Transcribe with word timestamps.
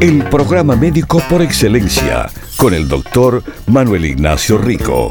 El 0.00 0.24
programa 0.28 0.76
médico 0.76 1.22
por 1.28 1.40
excelencia 1.42 2.30
con 2.56 2.74
el 2.74 2.86
doctor 2.86 3.42
Manuel 3.66 4.04
Ignacio 4.04 4.58
Rico. 4.58 5.08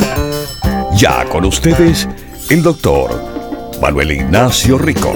Ya 0.95 1.25
con 1.25 1.45
ustedes, 1.45 2.07
el 2.49 2.61
doctor 2.61 3.11
Manuel 3.81 4.11
Ignacio 4.11 4.77
Rico. 4.77 5.13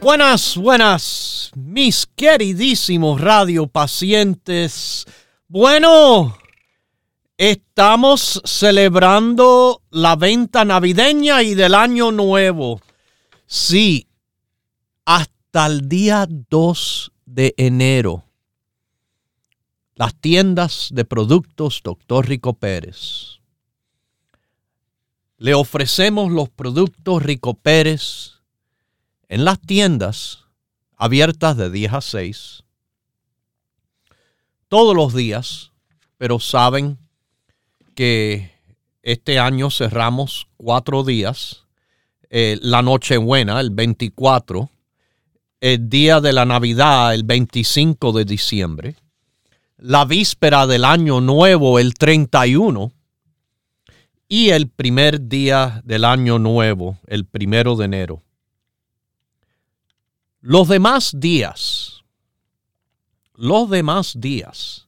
Buenas, 0.00 0.56
buenas, 0.56 1.50
mis 1.54 2.06
queridísimos 2.16 3.20
radiopacientes. 3.20 5.04
Bueno, 5.46 6.36
estamos 7.40 8.42
celebrando 8.44 9.80
la 9.88 10.14
venta 10.14 10.66
navideña 10.66 11.42
y 11.42 11.54
del 11.54 11.74
año 11.74 12.12
nuevo. 12.12 12.82
Sí, 13.46 14.08
hasta 15.06 15.64
el 15.64 15.88
día 15.88 16.28
2 16.28 17.12
de 17.24 17.54
enero. 17.56 18.24
Las 19.94 20.14
tiendas 20.16 20.90
de 20.92 21.06
productos 21.06 21.80
Dr. 21.82 22.28
Rico 22.28 22.52
Pérez. 22.52 23.38
Le 25.38 25.54
ofrecemos 25.54 26.30
los 26.30 26.50
productos 26.50 27.22
Rico 27.22 27.54
Pérez 27.54 28.34
en 29.30 29.46
las 29.46 29.58
tiendas 29.58 30.44
abiertas 30.94 31.56
de 31.56 31.70
10 31.70 31.92
a 31.94 32.00
6 32.02 32.64
todos 34.68 34.94
los 34.94 35.14
días, 35.14 35.72
pero 36.18 36.38
saben 36.38 36.99
que 37.94 38.50
este 39.02 39.38
año 39.38 39.70
cerramos 39.70 40.48
cuatro 40.56 41.04
días. 41.04 41.64
Eh, 42.28 42.58
la 42.62 42.82
Nochebuena, 42.82 43.60
el 43.60 43.70
24, 43.70 44.70
el 45.60 45.88
día 45.88 46.20
de 46.20 46.32
la 46.32 46.44
Navidad, 46.44 47.12
el 47.12 47.24
25 47.24 48.12
de 48.12 48.24
diciembre, 48.24 48.96
la 49.76 50.04
víspera 50.04 50.66
del 50.66 50.84
Año 50.84 51.20
Nuevo, 51.20 51.78
el 51.78 51.94
31, 51.94 52.92
y 54.28 54.50
el 54.50 54.68
primer 54.68 55.28
día 55.28 55.82
del 55.84 56.04
Año 56.04 56.38
Nuevo, 56.38 56.98
el 57.08 57.24
primero 57.24 57.74
de 57.74 57.86
enero. 57.86 58.22
Los 60.40 60.68
demás 60.68 61.12
días, 61.16 62.04
los 63.34 63.68
demás 63.68 64.14
días, 64.20 64.86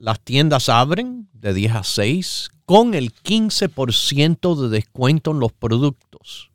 las 0.00 0.18
tiendas 0.20 0.70
abren 0.70 1.28
de 1.34 1.52
10 1.52 1.74
a 1.74 1.84
6 1.84 2.50
con 2.64 2.94
el 2.94 3.12
15% 3.12 4.56
de 4.56 4.68
descuento 4.70 5.32
en 5.32 5.40
los 5.40 5.52
productos. 5.52 6.50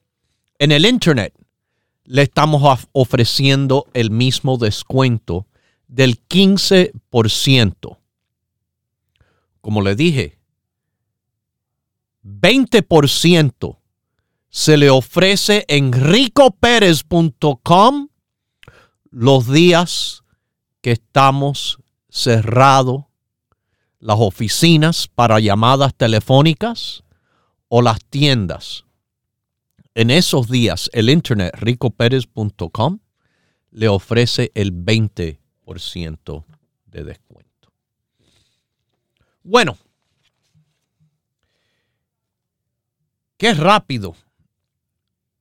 en 0.59 0.73
el 0.73 0.87
Internet 0.87 1.35
le 2.05 2.23
estamos 2.23 2.89
ofreciendo 2.93 3.87
el 3.93 4.11
mismo 4.11 4.57
descuento 4.59 5.47
del 5.89 6.21
15%. 6.29 7.99
Como 9.61 9.83
le 9.83 9.97
dije, 9.97 10.39
20% 12.25 13.79
se 14.49 14.77
le 14.77 14.91
ofrece 14.91 15.65
en 15.69 15.93
ricoperez.com 15.93 18.09
los 19.11 19.51
días 19.51 20.23
que 20.81 20.93
estamos 20.93 21.79
cerrados, 22.09 23.07
las 23.99 24.19
oficinas 24.21 25.09
para 25.09 25.41
llamadas 25.41 25.93
telefónicas 25.95 27.03
o 27.69 27.83
las 27.83 27.99
tiendas. 28.05 28.85
En 29.97 30.11
esos 30.11 30.49
días, 30.49 30.91
el 30.93 31.09
internet 31.09 31.55
ricoperez.com 31.57 32.99
le 33.71 33.89
ofrece 33.89 34.53
el 34.55 34.73
20% 34.73 36.45
de 36.87 37.05
descuento. 37.05 37.73
Bueno, 39.43 39.79
Qué 43.39 43.53
rápido 43.53 44.17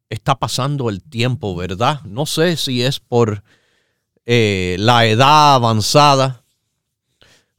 está 0.10 0.36
pasando 0.36 0.90
el 0.90 1.02
tiempo, 1.02 1.56
¿verdad? 1.56 2.02
No 2.04 2.26
sé 2.26 2.58
si 2.58 2.84
es 2.84 3.00
por 3.00 3.42
eh, 4.26 4.76
la 4.80 5.06
edad 5.06 5.56
avanzada. 5.56 6.44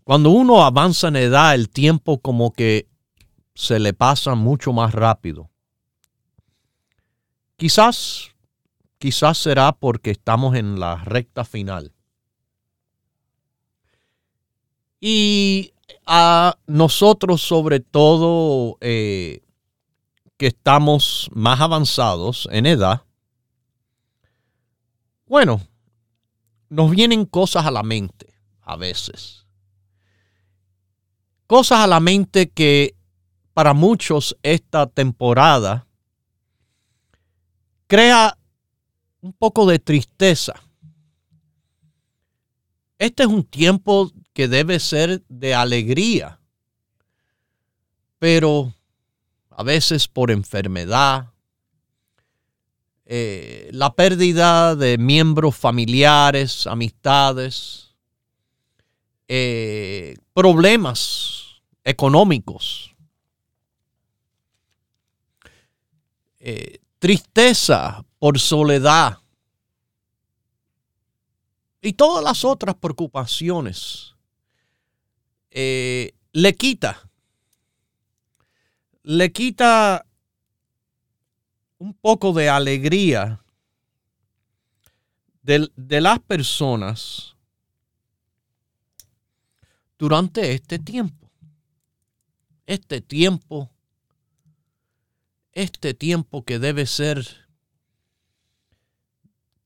Cuando 0.05 0.31
uno 0.31 0.63
avanza 0.65 1.09
en 1.09 1.17
edad, 1.17 1.55
el 1.55 1.71
tiempo 1.71 2.19
como 2.21 2.53
que 2.53 2.87
se 3.55 3.79
le 3.79 3.95
pasa 3.95 4.35
mucho 4.35 4.75
más 4.75 4.93
rápido. 4.93 5.51
Quizás, 7.57 8.35
quizás 8.99 9.39
será 9.39 9.73
porque 9.73 10.11
estamos 10.11 10.57
en 10.57 10.79
la 10.79 10.97
recta 10.97 11.45
final. 11.45 11.93
Y 15.01 15.73
a 16.07 16.59
nosotros 16.67 17.43
sobre 17.43 17.81
todo 17.81 18.77
eh, 18.81 19.43
que 20.37 20.49
estamos 20.49 21.31
más 21.33 21.61
avanzados 21.61 22.49
en 22.51 22.67
edad, 22.67 23.03
bueno, 25.27 25.61
nos 26.69 26.91
vienen 26.91 27.25
cosas 27.25 27.67
a 27.67 27.71
la 27.71 27.83
mente 27.83 28.35
a 28.61 28.77
veces. 28.77 29.47
cosas 31.47 31.79
a 31.79 31.87
la 31.87 32.01
mente 32.01 32.51
que 32.51 32.97
para 33.55 33.73
muchos 33.73 34.37
esta 34.43 34.87
temporada 34.87 35.87
crea 37.87 38.37
un 39.21 39.33
poco 39.33 39.67
de 39.67 39.79
tristeza. 39.79 40.55
Este 42.99 43.25
es 43.25 43.29
un 43.29 43.45
tiempo 43.45 44.11
que 44.33 44.49
debe 44.49 44.81
ser 44.81 45.23
de 45.29 45.55
alegría, 45.55 46.41
pero 48.19 48.73
a 49.51 49.63
veces 49.63 50.09
por 50.09 50.31
enfermedad, 50.31 51.33
eh, 53.05 53.71
la 53.73 53.95
pérdida 53.95 54.75
de 54.75 54.99
miembros 54.99 55.57
familiares, 55.57 56.67
amistades, 56.67 57.95
eh, 59.29 60.17
problemas 60.33 61.63
económicos, 61.85 62.95
eh, 66.41 66.79
tristeza 67.07 68.05
por 68.19 68.37
soledad 68.37 69.21
y 71.81 71.93
todas 71.93 72.25
las 72.25 72.45
otras 72.45 72.75
preocupaciones, 72.75 74.17
le 75.53 76.57
quita, 76.59 77.09
le 79.05 79.31
quita 79.31 80.05
un 81.79 81.95
poco 81.95 82.33
de 82.33 82.49
alegría 82.49 83.41
de, 85.43 85.71
de 85.77 86.01
las 86.01 86.19
personas 86.19 87.37
durante 89.97 90.55
este 90.55 90.81
tiempo. 90.81 91.31
Este 92.67 93.01
tiempo, 93.01 93.71
este 95.57 95.95
tiempo 95.95 96.45
que 96.45 96.59
debe 96.59 96.85
ser 96.85 97.27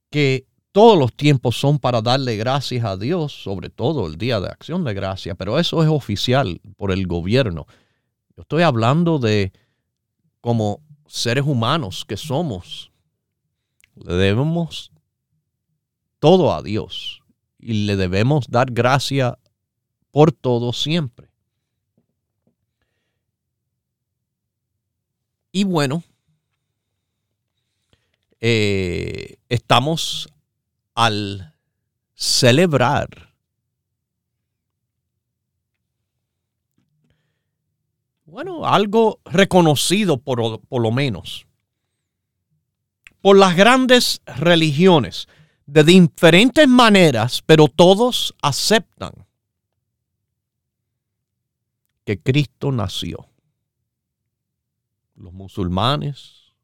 que 0.08 0.46
todos 0.70 0.96
los 0.96 1.12
tiempos 1.12 1.56
son 1.56 1.81
para 1.81 2.00
darle 2.00 2.37
gracias 2.37 2.84
a 2.84 2.96
Dios, 2.96 3.32
sobre 3.32 3.70
todo 3.70 4.06
el 4.06 4.16
Día 4.16 4.38
de 4.38 4.48
Acción 4.48 4.84
de 4.84 4.94
Gracia, 4.94 5.34
pero 5.34 5.58
eso 5.58 5.82
es 5.82 5.88
oficial 5.88 6.60
por 6.76 6.92
el 6.92 7.08
gobierno. 7.08 7.66
Yo 8.37 8.42
estoy 8.42 8.62
hablando 8.62 9.19
de 9.19 9.52
como 10.40 10.81
seres 11.08 11.44
humanos 11.44 12.04
que 12.06 12.16
somos, 12.16 12.93
le 13.96 14.14
debemos 14.14 14.93
todo 16.20 16.54
a 16.54 16.62
Dios 16.62 17.20
y 17.58 17.86
le 17.86 17.96
debemos 17.96 18.46
dar 18.48 18.70
gracia 18.70 19.40
por 20.12 20.31
todo 20.31 20.72
siempre. 20.72 21.30
Y 25.52 25.64
bueno, 25.64 26.02
eh, 28.41 29.37
estamos 29.49 30.29
al 30.94 31.55
celebrar 32.14 33.31
bueno, 38.25 38.64
algo 38.64 39.20
reconocido 39.25 40.19
por, 40.19 40.61
por 40.61 40.82
lo 40.82 40.93
menos 40.93 41.47
por 43.20 43.37
las 43.37 43.56
grandes 43.56 44.23
religiones 44.25 45.29
de 45.67 45.85
diferentes 45.85 46.67
maneras, 46.67 47.43
pero 47.44 47.69
todos 47.69 48.35
aceptan 48.43 49.12
que 52.05 52.19
Cristo 52.19 52.73
nació. 52.73 53.30
Los 55.20 55.34
musulmanes, 55.34 56.55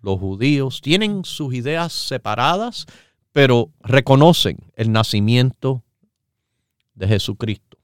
los 0.00 0.20
judíos 0.20 0.80
tienen 0.80 1.24
sus 1.24 1.52
ideas 1.52 1.92
separadas, 1.92 2.86
pero 3.32 3.72
reconocen 3.80 4.58
el 4.76 4.92
nacimiento 4.92 5.82
de 6.94 7.08
Jesucristo. 7.08 7.76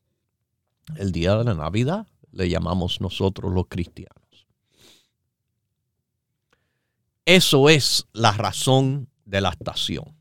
El 0.96 1.10
día 1.10 1.36
de 1.36 1.44
la 1.44 1.54
Navidad 1.54 2.06
le 2.30 2.48
llamamos 2.48 3.00
nosotros 3.00 3.52
los 3.52 3.66
cristianos. 3.66 4.46
Eso 7.24 7.68
es 7.68 8.06
la 8.12 8.30
razón 8.32 9.08
de 9.24 9.40
la 9.40 9.50
estación. 9.50 10.16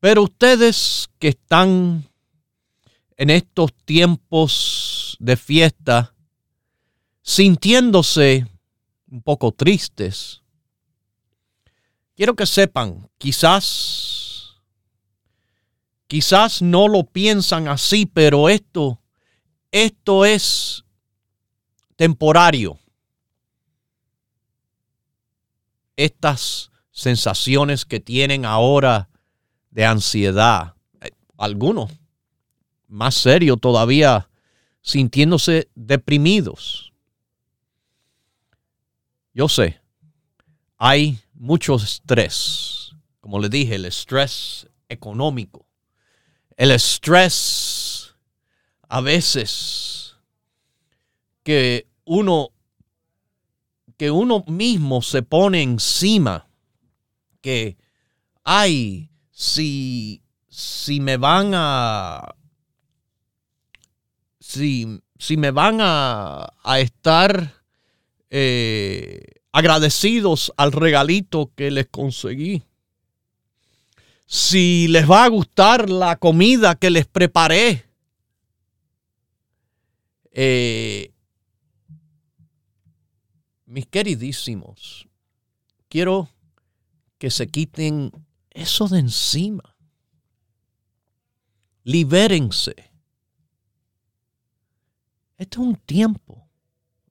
Pero 0.00 0.24
ustedes 0.24 1.08
que 1.20 1.28
están 1.28 2.04
en 3.16 3.30
estos 3.30 3.72
tiempos 3.84 5.16
de 5.20 5.36
fiesta, 5.36 6.14
sintiéndose 7.30 8.44
un 9.08 9.22
poco 9.22 9.52
tristes, 9.52 10.42
quiero 12.16 12.34
que 12.34 12.44
sepan, 12.44 13.08
quizás, 13.18 14.56
quizás 16.08 16.60
no 16.60 16.88
lo 16.88 17.04
piensan 17.04 17.68
así, 17.68 18.04
pero 18.04 18.48
esto 18.48 19.00
esto 19.70 20.24
es 20.24 20.84
temporario. 21.94 22.80
Estas 25.94 26.72
sensaciones 26.90 27.84
que 27.84 28.00
tienen 28.00 28.44
ahora 28.44 29.08
de 29.70 29.84
ansiedad, 29.84 30.74
eh, 31.00 31.10
algunos 31.38 31.92
más 32.88 33.14
serios 33.14 33.60
todavía, 33.60 34.28
sintiéndose 34.82 35.68
deprimidos. 35.76 36.89
Yo 39.32 39.48
sé, 39.48 39.80
hay 40.76 41.18
mucho 41.34 41.76
estrés, 41.76 42.92
como 43.20 43.38
le 43.38 43.48
dije, 43.48 43.76
el 43.76 43.84
estrés 43.84 44.68
económico, 44.88 45.66
el 46.56 46.72
estrés 46.72 48.14
a 48.88 49.00
veces 49.00 50.16
que 51.42 51.88
uno 52.04 52.50
que 53.96 54.10
uno 54.10 54.44
mismo 54.46 55.02
se 55.02 55.22
pone 55.22 55.62
encima 55.62 56.48
que 57.40 57.76
ay 58.44 59.10
si 59.30 60.22
si 60.48 61.00
me 61.00 61.16
van 61.16 61.52
a 61.54 62.34
si, 64.40 65.00
si 65.18 65.36
me 65.36 65.52
van 65.52 65.80
a, 65.80 66.52
a 66.64 66.80
estar 66.80 67.59
eh, 68.30 69.22
agradecidos 69.52 70.52
al 70.56 70.72
regalito 70.72 71.52
que 71.54 71.70
les 71.70 71.86
conseguí. 71.88 72.62
Si 74.26 74.86
les 74.88 75.10
va 75.10 75.24
a 75.24 75.28
gustar 75.28 75.90
la 75.90 76.16
comida 76.16 76.76
que 76.76 76.90
les 76.90 77.06
preparé 77.06 77.84
eh, 80.30 81.12
mis 83.66 83.86
queridísimos, 83.86 85.08
quiero 85.88 86.28
que 87.18 87.30
se 87.30 87.48
quiten 87.48 88.12
eso 88.50 88.88
de 88.88 89.00
encima. 89.00 89.76
Libérense. 91.82 92.74
Este 95.36 95.56
es 95.56 95.58
un 95.58 95.76
tiempo, 95.76 96.49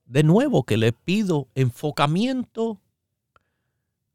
de 0.10 0.24
nuevo, 0.24 0.63
que 0.63 0.75
le 0.75 0.92
pido 0.92 1.48
enfocamiento 1.54 2.82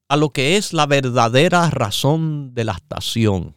a 0.08 0.16
lo 0.16 0.30
que 0.30 0.56
es 0.56 0.72
la 0.72 0.86
verdadera 0.86 1.70
razón 1.70 2.52
de 2.52 2.64
la 2.64 2.72
estación. 2.72 3.54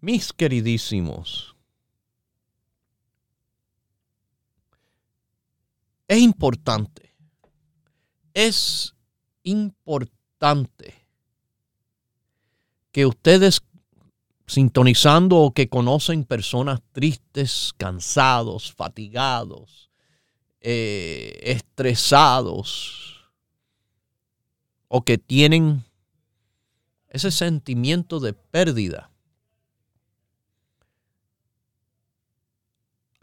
Mis 0.00 0.32
queridísimos, 0.32 1.56
es 6.08 6.18
importante, 6.18 7.14
es 8.34 8.94
importante 9.44 11.06
que 12.90 13.06
ustedes 13.06 13.60
sintonizando 14.46 15.36
o 15.36 15.50
que 15.50 15.68
conocen 15.68 16.24
personas 16.24 16.80
tristes, 16.92 17.72
cansados, 17.76 18.72
fatigados, 18.72 19.90
eh, 20.60 21.38
estresados 21.42 23.30
o 24.88 25.02
que 25.02 25.18
tienen 25.18 25.84
ese 27.08 27.30
sentimiento 27.30 28.20
de 28.20 28.32
pérdida 28.32 29.10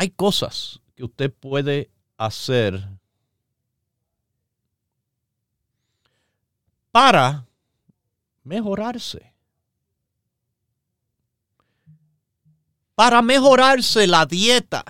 hay 0.03 0.09
cosas 0.09 0.81
que 0.95 1.03
usted 1.05 1.31
puede 1.31 1.89
hacer 2.17 2.89
para 6.91 7.47
mejorarse. 8.43 9.32
Para 12.95 13.21
mejorarse 13.21 14.07
la 14.07 14.25
dieta, 14.25 14.83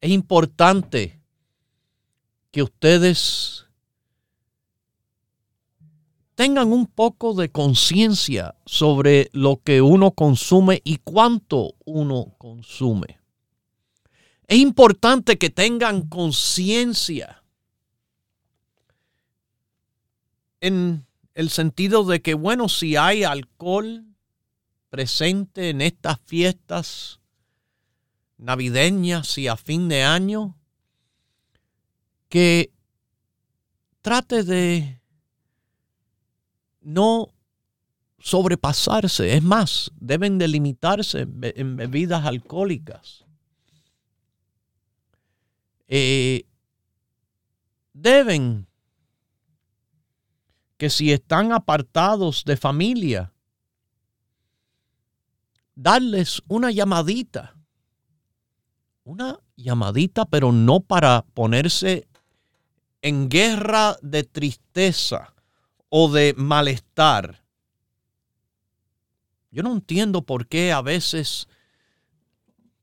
es 0.00 0.10
importante 0.10 1.20
que 2.50 2.62
ustedes 2.62 3.66
tengan 6.34 6.72
un 6.72 6.86
poco 6.86 7.34
de 7.34 7.50
conciencia 7.50 8.54
sobre 8.64 9.28
lo 9.32 9.60
que 9.62 9.82
uno 9.82 10.12
consume 10.12 10.80
y 10.84 10.96
cuánto 10.96 11.74
uno 11.84 12.34
consume. 12.38 13.20
Es 14.48 14.58
importante 14.58 15.38
que 15.38 15.50
tengan 15.50 16.08
conciencia 16.08 17.44
en 20.60 21.06
el 21.34 21.50
sentido 21.50 22.04
de 22.04 22.20
que, 22.20 22.34
bueno, 22.34 22.68
si 22.68 22.96
hay 22.96 23.22
alcohol 23.22 24.09
presente 24.90 25.70
en 25.70 25.80
estas 25.80 26.18
fiestas 26.26 27.20
navideñas 28.36 29.38
y 29.38 29.48
a 29.48 29.56
fin 29.56 29.88
de 29.88 30.02
año, 30.02 30.56
que 32.28 32.72
trate 34.02 34.44
de 34.44 35.00
no 36.80 37.28
sobrepasarse. 38.18 39.36
Es 39.36 39.42
más, 39.42 39.90
deben 39.96 40.38
delimitarse 40.38 41.20
en 41.20 41.76
bebidas 41.76 42.24
alcohólicas. 42.24 43.24
Eh, 45.88 46.46
deben 47.92 48.66
que 50.76 50.88
si 50.88 51.12
están 51.12 51.52
apartados 51.52 52.44
de 52.44 52.56
familia, 52.56 53.32
darles 55.82 56.42
una 56.46 56.70
llamadita. 56.70 57.56
Una 59.04 59.38
llamadita, 59.56 60.26
pero 60.26 60.52
no 60.52 60.80
para 60.80 61.24
ponerse 61.32 62.06
en 63.00 63.30
guerra 63.30 63.96
de 64.02 64.24
tristeza 64.24 65.34
o 65.88 66.10
de 66.12 66.34
malestar. 66.36 67.42
Yo 69.50 69.62
no 69.62 69.72
entiendo 69.72 70.22
por 70.22 70.46
qué 70.46 70.70
a 70.70 70.82
veces 70.82 71.48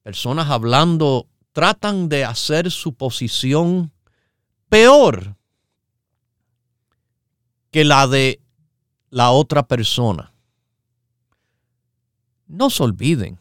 personas 0.01 0.49
hablando 0.49 1.27
tratan 1.51 2.09
de 2.09 2.25
hacer 2.25 2.71
su 2.71 2.95
posición 2.95 3.91
peor 4.69 5.37
que 7.69 7.85
la 7.85 8.07
de 8.07 8.41
la 9.11 9.29
otra 9.29 9.67
persona. 9.67 10.33
No 12.47 12.69
se 12.69 12.83
olviden, 12.83 13.39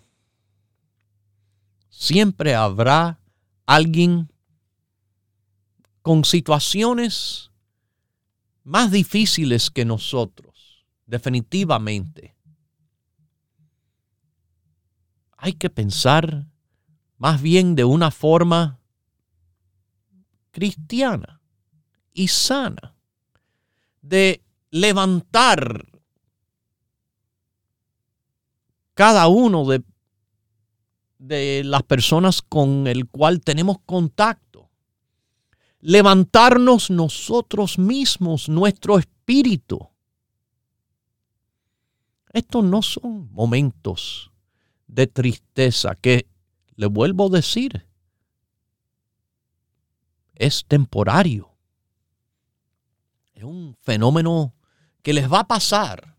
siempre 1.89 2.55
habrá 2.55 3.21
alguien 3.65 4.31
con 6.03 6.25
situaciones 6.25 7.51
más 8.65 8.91
difíciles 8.91 9.71
que 9.71 9.85
nosotros, 9.85 10.85
definitivamente. 11.07 12.37
Hay 15.37 15.53
que 15.53 15.71
pensar 15.71 16.47
más 17.19 17.41
bien 17.41 17.77
de 17.77 17.85
una 17.85 18.11
forma 18.11 18.81
cristiana 20.51 21.41
y 22.13 22.29
sana, 22.29 22.95
de 24.01 24.43
levantar 24.71 25.96
cada 28.97 29.29
uno 29.29 29.65
de, 29.67 29.85
de 31.19 31.63
las 31.65 31.85
personas 31.85 32.43
con 32.43 32.89
el 32.89 33.07
cual 33.07 33.41
tenemos 33.41 33.77
contacto 33.87 34.71
levantarnos 35.81 36.91
nosotros 36.91 37.79
mismos, 37.79 38.49
nuestro 38.49 38.99
espíritu. 38.99 39.89
Estos 42.33 42.65
no 42.65 42.83
son 42.83 43.31
momentos 43.33 44.33
de 44.89 45.07
tristeza 45.07 45.95
que, 45.95 46.27
le 46.75 46.87
vuelvo 46.87 47.27
a 47.27 47.37
decir, 47.37 47.87
es 50.35 50.65
temporario. 50.67 51.55
Es 53.33 53.45
un 53.45 53.77
fenómeno 53.83 54.55
que 55.03 55.13
les 55.13 55.31
va 55.31 55.41
a 55.41 55.47
pasar 55.47 56.16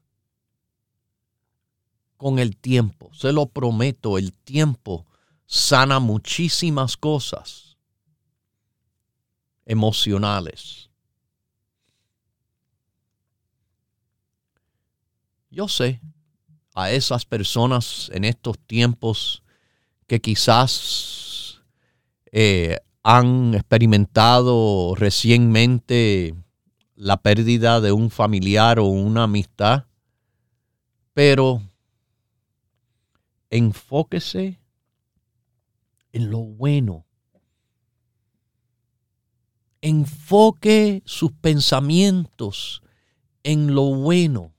con 2.18 2.40
el 2.40 2.58
tiempo. 2.58 3.10
Se 3.14 3.32
lo 3.32 3.46
prometo, 3.46 4.18
el 4.18 4.34
tiempo 4.34 5.06
sana 5.46 6.00
muchísimas 6.00 6.98
cosas 6.98 7.78
emocionales. 9.66 10.90
Yo 15.50 15.68
sé 15.68 16.02
a 16.76 16.92
esas 16.92 17.26
personas 17.26 18.12
en 18.14 18.24
estos 18.24 18.60
tiempos 18.60 19.44
que 20.06 20.22
quizás 20.22 21.62
eh, 22.32 22.78
han 23.04 23.54
experimentado 23.56 24.94
recientemente 24.96 26.36
la 26.96 27.18
pérdida 27.18 27.80
de 27.80 27.92
un 27.92 28.10
familiar 28.10 28.80
o 28.80 28.86
una 28.86 29.24
amistad, 29.24 29.86
pero 31.14 31.62
enfóquese 33.50 34.60
en 36.12 36.32
lo 36.32 36.40
bueno 36.40 37.08
enfoque 39.82 41.02
sus 41.06 41.32
pensamientos 41.32 42.82
en 43.44 43.74
lo 43.74 43.84
bueno, 43.96 44.54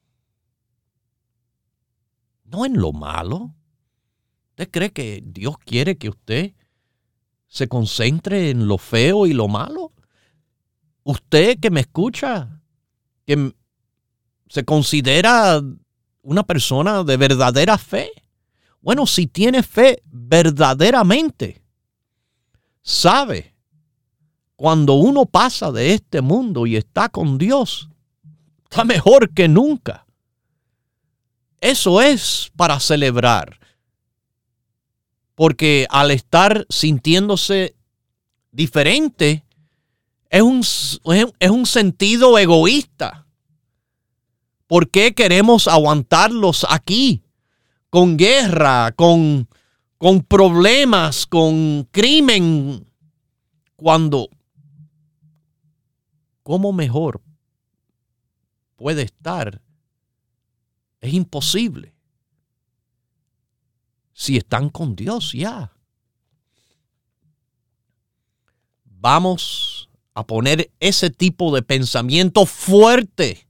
no 2.45 2.65
en 2.65 2.81
lo 2.81 2.93
malo. 2.93 3.55
¿Usted 4.51 4.71
cree 4.71 4.91
que 4.91 5.23
Dios 5.25 5.59
quiere 5.59 5.99
que 5.99 6.09
usted 6.09 6.55
se 7.47 7.69
concentre 7.69 8.51
en 8.51 8.67
lo 8.67 8.79
feo 8.79 9.27
y 9.27 9.35
lo 9.35 9.49
malo? 9.49 9.93
Usted 11.05 11.61
que 11.61 11.71
me 11.71 11.81
escucha, 11.81 12.63
que 13.27 13.55
se 14.49 14.65
considera 14.65 15.61
una 16.23 16.43
persona 16.45 17.05
de 17.05 17.17
verdadera 17.17 17.77
fe. 17.77 18.11
Bueno, 18.81 19.07
si 19.07 19.27
tiene 19.27 19.63
fe 19.63 20.03
verdaderamente, 20.07 21.63
sabe 22.83 23.55
cuando 24.57 24.95
uno 24.95 25.27
pasa 25.27 25.71
de 25.71 25.95
este 25.95 26.21
mundo 26.21 26.67
y 26.67 26.77
está 26.77 27.09
con 27.09 27.39
Dios, 27.39 27.89
está 28.65 28.85
mejor 28.85 29.31
que 29.31 29.47
nunca. 29.49 30.07
Eso 31.61 32.01
es 32.01 32.51
para 32.57 32.81
celebrar. 32.81 33.59
Porque 35.35 35.87
al 35.91 36.11
estar 36.11 36.67
sintiéndose 36.69 37.77
diferente, 38.51 39.45
es 40.31 40.43
un, 40.43 40.61
es 41.39 41.51
un 41.51 41.67
sentido 41.67 42.39
egoísta. 42.39 43.27
¿Por 44.67 44.91
qué 44.91 45.15
queremos 45.15 45.69
aguantarlos 45.69 46.67
aquí? 46.69 47.23
Con 47.91 48.17
guerra, 48.17 48.93
con, 48.93 49.49
con 49.97 50.23
problemas, 50.23 51.27
con 51.27 51.89
crimen, 51.91 52.87
cuando 53.77 54.29
¿cómo 56.43 56.73
mejor 56.73 57.23
puede 58.77 59.03
estar? 59.03 59.63
Es 61.01 61.13
imposible. 61.13 61.95
Si 64.13 64.37
están 64.37 64.69
con 64.69 64.97
Dios 64.97 65.33
ya. 65.33 65.73
Vamos 68.85 69.89
a 70.15 70.27
poner 70.27 70.73
ese 70.81 71.11
tipo 71.11 71.55
de 71.55 71.63
pensamiento 71.63 72.47
fuerte 72.47 73.47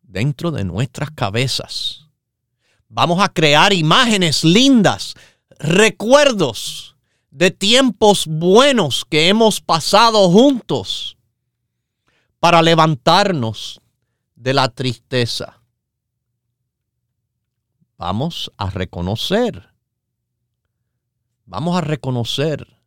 dentro 0.00 0.50
de 0.50 0.64
nuestras 0.64 1.10
cabezas. 1.10 2.03
Vamos 2.94 3.20
a 3.20 3.28
crear 3.28 3.72
imágenes 3.72 4.44
lindas, 4.44 5.14
recuerdos 5.58 6.94
de 7.28 7.50
tiempos 7.50 8.24
buenos 8.24 9.04
que 9.04 9.28
hemos 9.28 9.60
pasado 9.60 10.30
juntos 10.30 11.16
para 12.38 12.62
levantarnos 12.62 13.80
de 14.36 14.54
la 14.54 14.68
tristeza. 14.68 15.60
Vamos 17.98 18.52
a 18.58 18.70
reconocer, 18.70 19.70
vamos 21.46 21.76
a 21.76 21.80
reconocer 21.80 22.78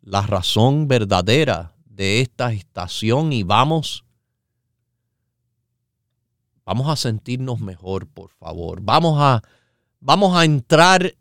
la 0.00 0.22
razón 0.22 0.88
verdadera 0.88 1.74
de 1.84 2.22
esta 2.22 2.54
estación 2.54 3.34
y 3.34 3.42
vamos 3.42 4.06
vamos 6.68 6.86
a 6.90 6.96
sentirnos 6.96 7.60
mejor, 7.60 8.06
por 8.06 8.30
favor. 8.32 8.82
Vamos 8.82 9.18
a 9.18 9.42
vamos 10.00 10.36
a 10.36 10.44
entrar 10.44 11.14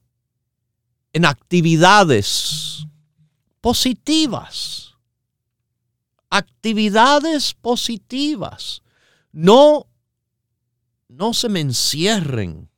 en 1.14 1.24
actividades 1.24 2.86
positivas. 3.62 4.98
Actividades 6.30 7.54
positivas. 7.54 8.82
No, 9.32 9.88
no 11.08 11.34
se 11.34 11.48
me 11.48 11.62
encierren. 11.62 12.70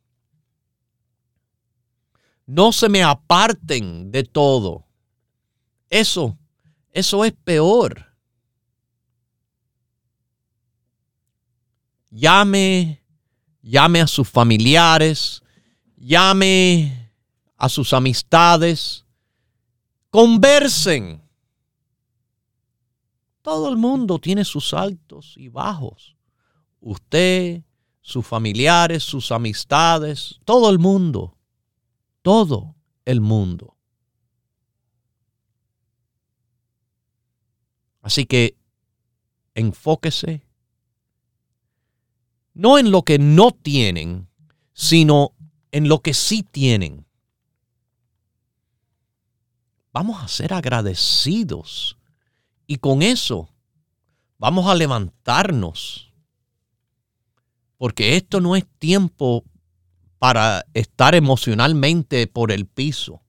No 2.45 2.71
se 2.71 2.87
me 2.87 3.01
aparten 3.01 4.11
de 4.11 4.25
todo. 4.25 4.85
Eso, 5.89 6.37
eso 6.91 7.25
es 7.25 7.33
peor. 7.33 8.08
Llame, 12.09 13.03
llame 13.61 14.01
a 14.01 14.07
sus 14.07 14.27
familiares, 14.27 15.43
llame 15.95 17.11
a 17.57 17.69
sus 17.69 17.93
amistades, 17.93 19.05
conversen. 20.09 21.21
Todo 23.41 23.69
el 23.69 23.77
mundo 23.77 24.19
tiene 24.19 24.43
sus 24.45 24.73
altos 24.73 25.35
y 25.37 25.49
bajos. 25.49 26.15
Usted, 26.79 27.63
sus 28.01 28.25
familiares, 28.25 29.03
sus 29.03 29.31
amistades, 29.31 30.39
todo 30.45 30.69
el 30.69 30.79
mundo. 30.79 31.37
Todo 32.21 32.75
el 33.05 33.21
mundo. 33.21 33.75
Así 38.01 38.25
que 38.25 38.57
enfóquese 39.53 40.48
no 42.53 42.77
en 42.77 42.91
lo 42.91 43.03
que 43.03 43.19
no 43.19 43.51
tienen, 43.51 44.27
sino 44.73 45.33
en 45.71 45.87
lo 45.87 46.01
que 46.01 46.13
sí 46.13 46.43
tienen. 46.43 47.05
Vamos 49.91 50.21
a 50.23 50.27
ser 50.27 50.53
agradecidos 50.53 51.97
y 52.67 52.77
con 52.77 53.01
eso 53.01 53.49
vamos 54.37 54.67
a 54.67 54.75
levantarnos. 54.75 56.13
Porque 57.77 58.17
esto 58.17 58.41
no 58.41 58.55
es 58.55 58.65
tiempo 58.77 59.43
para 60.17 60.65
estar 60.73 61.15
emocionalmente 61.15 62.27
por 62.27 62.51
el 62.51 62.65
piso. 62.65 63.21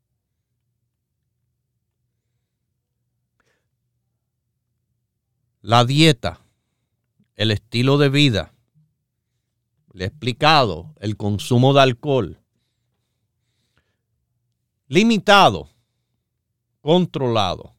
La 5.63 5.85
dieta, 5.85 6.41
el 7.37 7.51
estilo 7.51 7.97
de 7.99 8.09
vida, 8.09 8.55
le 9.93 10.05
he 10.05 10.07
explicado, 10.09 10.95
el 11.01 11.17
consumo 11.17 11.73
de 11.75 11.81
alcohol, 11.81 12.41
limitado, 14.87 15.69
controlado, 16.81 17.75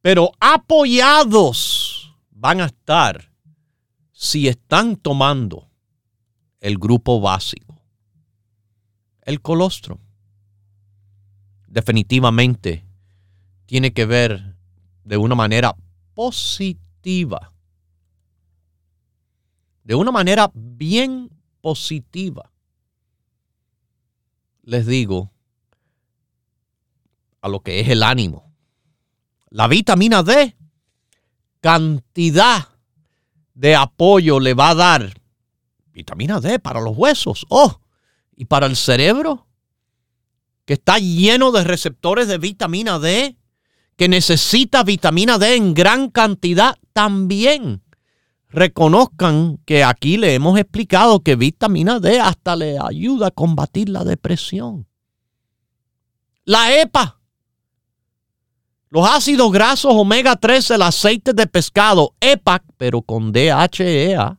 pero 0.00 0.32
apoyados 0.40 2.14
van 2.30 2.60
a 2.60 2.66
estar 2.66 3.30
si 4.12 4.48
están 4.48 4.96
tomando 4.96 5.68
el 6.60 6.78
grupo 6.78 7.20
básico, 7.20 7.80
el 9.22 9.40
colostrum. 9.40 9.98
Definitivamente 11.68 12.84
tiene 13.66 13.92
que 13.92 14.04
ver 14.04 14.56
de 15.04 15.16
una 15.16 15.34
manera 15.34 15.76
positiva 16.14 17.52
de 19.84 19.94
una 19.94 20.10
manera 20.10 20.50
bien 20.54 21.30
positiva. 21.60 22.50
Les 24.62 24.86
digo 24.86 25.32
a 27.40 27.48
lo 27.48 27.60
que 27.60 27.80
es 27.80 27.88
el 27.88 28.02
ánimo. 28.02 28.52
La 29.48 29.66
vitamina 29.66 30.22
D, 30.22 30.56
cantidad 31.60 32.68
de 33.54 33.74
apoyo 33.74 34.38
le 34.38 34.54
va 34.54 34.70
a 34.70 34.74
dar 34.74 35.20
vitamina 35.92 36.40
D 36.40 36.58
para 36.58 36.80
los 36.80 36.96
huesos. 36.96 37.46
Oh, 37.48 37.80
y 38.36 38.44
para 38.44 38.66
el 38.66 38.76
cerebro, 38.76 39.46
que 40.64 40.74
está 40.74 40.98
lleno 40.98 41.52
de 41.52 41.64
receptores 41.64 42.28
de 42.28 42.38
vitamina 42.38 42.98
D, 42.98 43.36
que 43.96 44.08
necesita 44.08 44.82
vitamina 44.82 45.36
D 45.36 45.56
en 45.56 45.74
gran 45.74 46.10
cantidad 46.10 46.78
también 46.92 47.82
reconozcan 48.50 49.58
que 49.64 49.84
aquí 49.84 50.16
le 50.16 50.34
hemos 50.34 50.58
explicado 50.58 51.20
que 51.20 51.36
vitamina 51.36 52.00
D 52.00 52.20
hasta 52.20 52.56
le 52.56 52.78
ayuda 52.78 53.28
a 53.28 53.30
combatir 53.30 53.88
la 53.88 54.04
depresión. 54.04 54.86
La 56.44 56.80
EPA, 56.80 57.20
los 58.88 59.08
ácidos 59.08 59.52
grasos 59.52 59.92
omega 59.94 60.34
3, 60.34 60.72
el 60.72 60.82
aceite 60.82 61.32
de 61.32 61.46
pescado, 61.46 62.14
EPA, 62.20 62.64
pero 62.76 63.02
con 63.02 63.30
DHEA, 63.32 64.38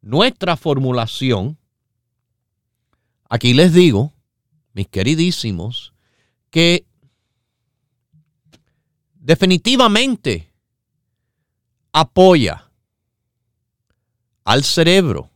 nuestra 0.00 0.56
formulación, 0.56 1.58
aquí 3.28 3.52
les 3.52 3.74
digo, 3.74 4.14
mis 4.72 4.88
queridísimos, 4.88 5.92
que 6.48 6.86
definitivamente 9.14 10.50
apoya 11.92 12.69
al 14.44 14.64
cerebro 14.64 15.30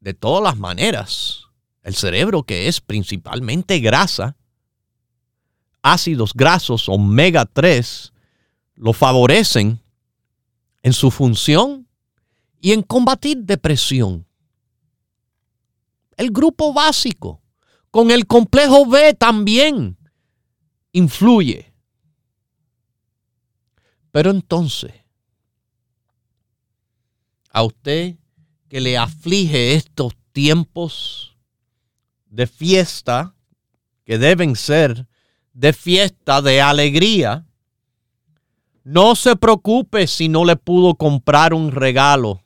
de 0.00 0.14
todas 0.14 0.42
las 0.42 0.56
maneras. 0.56 1.42
El 1.82 1.94
cerebro 1.94 2.42
que 2.42 2.68
es 2.68 2.80
principalmente 2.80 3.78
grasa, 3.80 4.36
ácidos 5.82 6.34
grasos 6.34 6.88
omega 6.88 7.44
3, 7.44 8.12
lo 8.74 8.92
favorecen 8.92 9.80
en 10.82 10.92
su 10.92 11.10
función 11.10 11.88
y 12.60 12.72
en 12.72 12.82
combatir 12.82 13.38
depresión. 13.38 14.26
El 16.16 16.30
grupo 16.30 16.72
básico 16.72 17.42
con 17.90 18.10
el 18.10 18.26
complejo 18.26 18.86
B 18.86 19.14
también 19.14 19.96
influye. 20.92 21.72
Pero 24.10 24.30
entonces, 24.30 24.92
a 27.56 27.62
usted 27.62 28.16
que 28.68 28.82
le 28.82 28.98
aflige 28.98 29.72
estos 29.72 30.12
tiempos 30.32 31.38
de 32.26 32.46
fiesta, 32.46 33.34
que 34.04 34.18
deben 34.18 34.56
ser 34.56 35.08
de 35.54 35.72
fiesta, 35.72 36.42
de 36.42 36.60
alegría, 36.60 37.46
no 38.84 39.14
se 39.16 39.36
preocupe 39.36 40.06
si 40.06 40.28
no 40.28 40.44
le 40.44 40.56
pudo 40.56 40.96
comprar 40.96 41.54
un 41.54 41.72
regalo. 41.72 42.42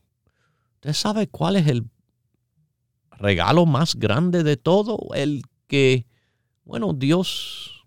¿Usted 0.75 0.93
sabe 0.93 1.27
cuál 1.27 1.57
es 1.57 1.67
el 1.67 1.91
regalo 3.11 3.67
más 3.67 3.97
grande 3.97 4.45
de 4.45 4.57
todo? 4.57 4.97
El 5.13 5.43
que, 5.67 6.07
bueno, 6.65 6.93
Dios 6.93 7.85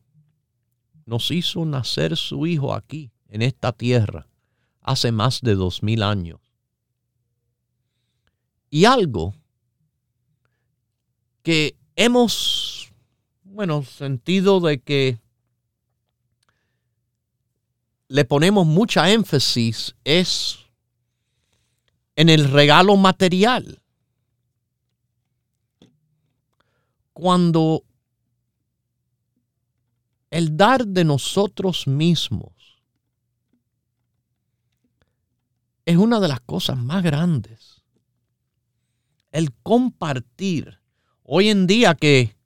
nos 1.06 1.32
hizo 1.32 1.64
nacer 1.64 2.18
su 2.18 2.46
Hijo 2.48 2.74
aquí, 2.74 3.14
en 3.30 3.44
esta 3.44 3.72
tierra, 3.72 4.28
hace 4.82 5.14
más 5.14 5.40
de 5.40 5.56
dos 5.56 5.84
mil 5.84 6.04
años 6.04 6.43
y 8.74 8.86
algo 8.86 9.36
que 11.44 11.78
hemos, 11.96 12.92
bueno, 13.44 13.84
sentido 13.84 14.60
de 14.62 14.80
que 14.80 15.20
le 18.08 18.26
ponemos 18.26 18.66
mucha 18.66 19.12
énfasis 19.12 19.96
es 20.04 20.58
en 22.16 22.30
el 22.30 22.50
regalo 22.50 22.98
material. 22.98 23.80
Cuando 27.14 27.84
el 30.32 30.58
dar 30.58 30.88
de 30.88 31.04
nosotros 31.04 31.86
mismos 31.86 32.82
es 35.86 35.96
una 35.96 36.20
de 36.20 36.28
las 36.28 36.40
cosas 36.40 36.80
más 36.80 37.04
grandes 37.04 37.73
el 39.34 39.52
compartir. 39.52 40.80
Hoy 41.24 41.50
en 41.50 41.68
día 41.68 41.96
que 41.96 42.38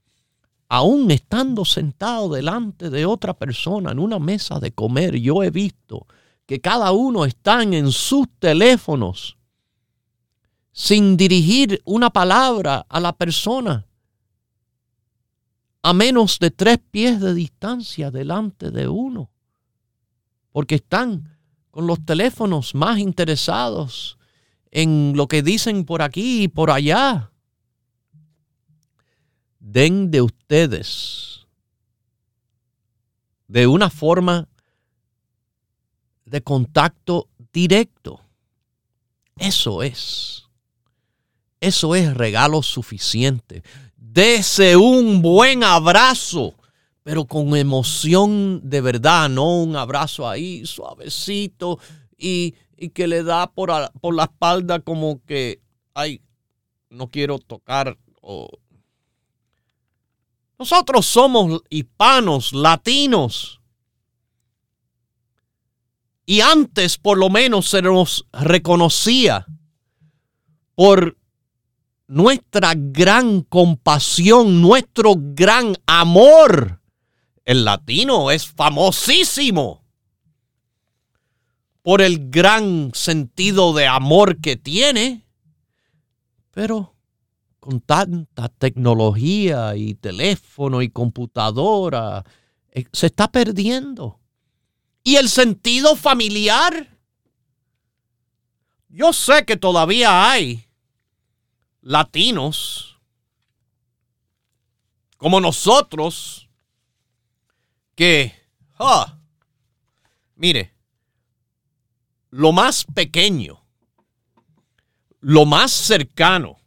aún 0.70 1.12
estando 1.12 1.66
sentado 1.66 2.30
delante 2.30 2.90
de 2.90 3.06
otra 3.06 3.36
persona 3.36 3.92
en 3.92 4.00
una 4.00 4.18
mesa 4.18 4.60
de 4.60 4.72
comer, 4.72 5.16
yo 5.18 5.44
he 5.44 5.52
visto 5.52 6.08
que 6.48 6.60
cada 6.60 6.92
uno 6.92 7.26
está 7.26 7.62
en 7.62 7.92
sus 7.92 8.28
teléfonos 8.40 9.38
sin 10.72 11.18
dirigir 11.18 11.82
una 11.86 12.10
palabra 12.10 12.86
a 12.88 13.00
la 13.00 13.14
persona 13.14 13.86
a 15.82 15.94
menos 15.94 16.40
de 16.40 16.52
tres 16.52 16.80
pies 16.92 17.20
de 17.20 17.34
distancia 17.34 18.12
delante 18.12 18.72
de 18.72 18.88
uno, 18.88 19.30
porque 20.52 20.76
están 20.76 21.38
con 21.72 21.88
los 21.88 22.04
teléfonos 22.06 22.76
más 22.76 23.00
interesados 23.00 24.18
en 24.72 25.14
lo 25.16 25.28
que 25.28 25.42
dicen 25.44 25.86
por 25.86 26.02
aquí 26.02 26.44
y 26.44 26.48
por 26.48 26.72
allá. 26.72 27.32
den 29.60 30.12
de 30.12 30.22
ustedes 30.22 31.46
de 33.48 33.68
una 33.68 33.90
forma 33.90 34.48
de 36.26 36.42
contacto 36.42 37.30
directo. 37.52 38.22
Eso 39.38 39.84
es. 39.84 40.44
Eso 41.60 41.96
es 41.96 42.14
regalo 42.14 42.62
suficiente. 42.62 43.64
Dese 43.96 44.76
un 44.76 45.22
buen 45.22 45.64
abrazo, 45.64 46.56
pero 47.04 47.26
con 47.26 47.56
emoción 47.56 48.62
de 48.64 48.82
verdad, 48.82 49.30
no 49.30 49.62
un 49.62 49.76
abrazo 49.76 50.28
ahí 50.28 50.66
suavecito 50.66 51.80
y, 52.18 52.56
que 52.94 53.08
le 53.08 53.24
da 53.24 53.52
por, 53.52 53.72
por, 54.00 54.16
la 54.16 54.26
espalda 54.26 54.80
como 54.80 55.22
que, 55.26 55.62
ay, 55.94 56.22
no 56.90 57.10
quiero 57.10 57.40
tocar. 57.40 57.98
Nosotros 60.60 61.06
somos 61.06 61.62
hispanos, 61.70 62.54
latinos. 62.54 63.62
Y 66.26 66.42
antes 66.42 66.98
por 66.98 67.18
lo 67.18 67.30
menos 67.30 67.70
se 67.70 67.82
nos 67.82 68.28
reconocía 68.34 69.46
por 70.76 71.18
nuestra 72.08 72.74
gran 72.76 73.42
compasión, 73.42 74.62
nuestro 74.62 75.14
gran 75.18 75.76
amor. 75.86 76.82
El 77.46 77.64
latino 77.66 78.30
es 78.30 78.46
famosísimo 78.46 79.87
por 81.88 82.02
el 82.02 82.30
gran 82.30 82.92
sentido 82.94 83.72
de 83.72 83.88
amor 83.88 84.42
que 84.42 84.58
tiene, 84.58 85.26
pero 86.52 86.98
con 87.62 87.80
tanta 87.80 88.50
tecnología 88.50 89.74
y 89.78 89.94
teléfono 89.94 90.82
y 90.82 90.90
computadora, 90.90 92.26
eh, 92.72 92.84
se 92.92 93.06
está 93.06 93.32
perdiendo. 93.32 94.20
¿Y 95.02 95.16
el 95.16 95.30
sentido 95.30 95.96
familiar? 95.96 97.00
Yo 98.90 99.14
sé 99.14 99.46
que 99.46 99.56
todavía 99.56 100.30
hay 100.30 100.66
latinos 101.80 103.00
como 105.16 105.40
nosotros 105.40 106.50
que, 107.96 108.34
ah, 108.78 109.20
mire, 110.36 110.77
lo 112.38 112.52
más 112.52 112.86
pequeño, 112.94 113.66
lo 115.22 115.48
más 115.48 115.72
cercano, 115.72 116.58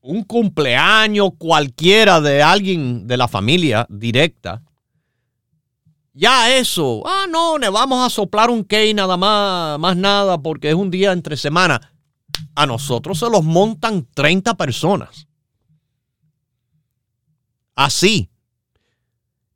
un 0.00 0.22
cumpleaños 0.22 1.30
cualquiera 1.36 2.20
de 2.20 2.44
alguien 2.44 3.08
de 3.08 3.16
la 3.16 3.26
familia 3.26 3.88
directa, 3.90 4.62
ya 6.12 6.56
eso, 6.56 7.02
ah, 7.04 7.26
no, 7.28 7.58
le 7.58 7.68
vamos 7.70 8.06
a 8.06 8.08
soplar 8.08 8.50
un 8.50 8.62
key 8.62 8.94
nada 8.94 9.16
más, 9.16 9.80
más 9.80 9.96
nada, 9.96 10.38
porque 10.38 10.68
es 10.68 10.76
un 10.76 10.92
día 10.92 11.10
entre 11.10 11.36
semana 11.36 11.92
a 12.54 12.66
nosotros 12.66 13.18
se 13.18 13.28
los 13.28 13.42
montan 13.42 14.06
30 14.14 14.54
personas. 14.54 15.26
Así. 17.74 18.30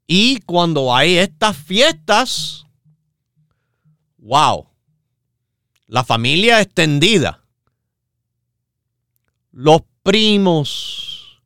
Y 0.08 0.40
cuando 0.40 0.92
hay 0.92 1.18
estas 1.18 1.56
fiestas, 1.56 2.66
wow, 4.18 4.73
la 5.94 6.02
familia 6.02 6.60
extendida, 6.60 7.44
los 9.52 9.82
primos, 10.02 11.40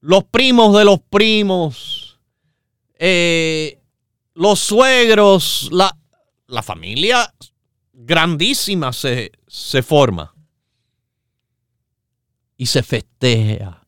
los 0.00 0.24
primos 0.24 0.74
de 0.78 0.84
los 0.86 0.98
primos, 1.00 2.18
eh, 2.98 3.78
los 4.32 4.60
suegros, 4.60 5.68
la, 5.70 5.94
familia 6.62 7.30
grandísima 7.92 8.94
se, 8.94 9.32
se 9.46 9.82
forma 9.82 10.34
y 12.56 12.64
se 12.64 12.82
festeja 12.82 13.86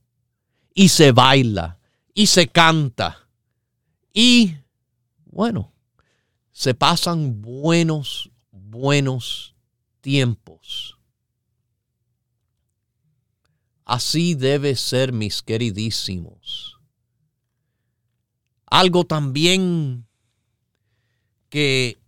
y 0.75 0.91
se 0.91 1.13
baila 1.13 1.79
y 2.13 2.27
se 2.27 2.49
canta 2.49 3.27
y 4.13 4.55
bueno, 5.25 5.73
se 6.53 6.75
pasan 6.75 7.41
buenos, 7.41 8.31
buenos 8.53 9.55
tiempos. 10.09 10.97
Así 13.85 14.35
debe 14.35 14.75
ser, 14.75 15.13
mis 15.13 15.43
queridísimos. 15.43 16.79
Algo 18.65 19.05
también 19.05 20.07
que 21.51 21.99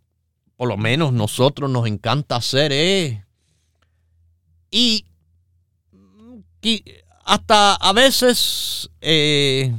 por 0.57 0.69
lo 0.69 0.79
menos 0.79 1.13
nosotros 1.13 1.71
nos 1.71 1.87
encanta 1.87 2.37
hacer 2.37 2.73
es 2.73 3.19
y 4.71 5.05
hasta 7.27 7.75
a 7.75 7.93
veces 7.93 8.89
eh, 9.03 9.75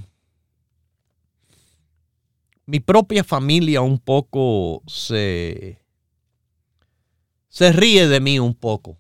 mi 2.68 2.80
propia 2.80 3.24
familia 3.24 3.82
un 3.82 3.98
poco 3.98 4.84
se, 4.86 5.81
se 7.52 7.74
ríe 7.74 8.08
de 8.08 8.22
mí 8.22 8.40
un 8.40 8.56
poco. 8.56 8.98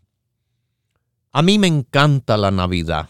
A 1.31 1.41
mí 1.41 1.57
me 1.57 1.67
encanta 1.67 2.35
la 2.35 2.51
Navidad. 2.51 3.09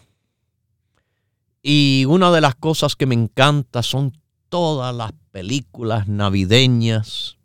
Y 1.60 2.04
una 2.08 2.30
de 2.30 2.40
las 2.40 2.54
cosas 2.54 2.94
que 2.94 3.06
me 3.06 3.16
encanta 3.16 3.82
son 3.82 4.16
todas 4.48 4.94
las 4.94 5.12
películas 5.32 6.06
navideñas. 6.06 7.38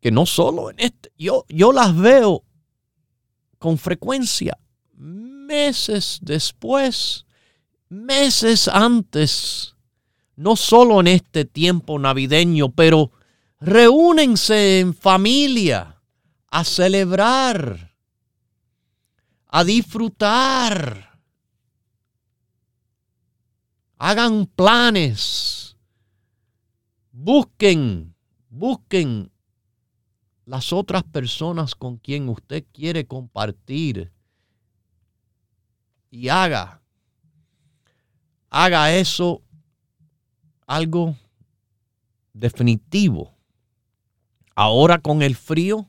Que 0.00 0.10
no 0.10 0.26
solo 0.26 0.70
en 0.70 0.80
este, 0.80 1.10
yo, 1.16 1.46
yo 1.48 1.72
las 1.72 1.96
veo 1.96 2.44
con 3.58 3.78
frecuencia, 3.78 4.58
meses 4.92 6.18
después, 6.20 7.24
meses 7.88 8.68
antes, 8.68 9.74
no 10.36 10.54
solo 10.56 11.00
en 11.00 11.06
este 11.06 11.46
tiempo 11.46 11.98
navideño, 11.98 12.72
pero 12.72 13.10
reúnense 13.64 14.80
en 14.80 14.92
familia 14.92 16.02
a 16.50 16.64
celebrar, 16.64 17.96
a 19.46 19.64
disfrutar. 19.64 21.18
Hagan 23.96 24.46
planes, 24.46 25.78
busquen, 27.10 28.14
busquen 28.50 29.32
las 30.44 30.72
otras 30.74 31.02
personas 31.04 31.74
con 31.74 31.96
quien 31.96 32.28
usted 32.28 32.66
quiere 32.70 33.06
compartir 33.06 34.12
y 36.10 36.28
haga, 36.28 36.82
haga 38.50 38.94
eso 38.94 39.42
algo 40.66 41.16
definitivo. 42.34 43.33
Ahora 44.54 44.98
con 44.98 45.22
el 45.22 45.34
frío, 45.34 45.86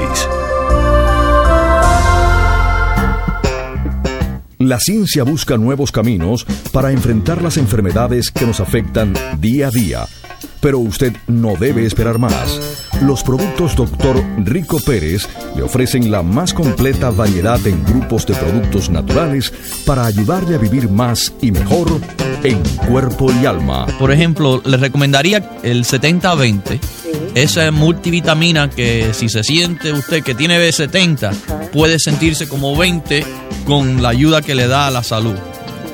La 4.58 4.78
ciencia 4.78 5.24
busca 5.24 5.56
nuevos 5.56 5.90
caminos 5.90 6.46
para 6.72 6.92
enfrentar 6.92 7.40
las 7.42 7.56
enfermedades 7.56 8.30
que 8.30 8.46
nos 8.46 8.60
afectan 8.60 9.14
día 9.40 9.66
a 9.68 9.70
día. 9.70 10.06
Pero 10.62 10.78
usted 10.78 11.12
no 11.26 11.56
debe 11.56 11.84
esperar 11.84 12.18
más. 12.18 12.60
Los 13.02 13.24
productos 13.24 13.74
Dr. 13.74 14.24
Rico 14.44 14.78
Pérez 14.78 15.28
le 15.56 15.62
ofrecen 15.62 16.08
la 16.12 16.22
más 16.22 16.54
completa 16.54 17.10
variedad 17.10 17.58
en 17.66 17.82
grupos 17.84 18.24
de 18.26 18.34
productos 18.34 18.88
naturales 18.88 19.52
para 19.84 20.06
ayudarle 20.06 20.54
a 20.54 20.58
vivir 20.58 20.88
más 20.88 21.34
y 21.42 21.50
mejor 21.50 21.88
en 22.44 22.62
cuerpo 22.86 23.32
y 23.32 23.44
alma. 23.44 23.86
Por 23.98 24.12
ejemplo, 24.12 24.62
le 24.64 24.76
recomendaría 24.76 25.58
el 25.64 25.84
70-20. 25.84 26.78
Esa 27.34 27.72
multivitamina 27.72 28.70
que 28.70 29.12
si 29.14 29.28
se 29.28 29.42
siente 29.42 29.92
usted 29.92 30.22
que 30.22 30.36
tiene 30.36 30.58
B70, 30.58 31.70
puede 31.72 31.98
sentirse 31.98 32.46
como 32.46 32.76
20 32.76 33.26
con 33.64 34.00
la 34.00 34.10
ayuda 34.10 34.42
que 34.42 34.54
le 34.54 34.68
da 34.68 34.86
a 34.86 34.90
la 34.92 35.02
salud. 35.02 35.34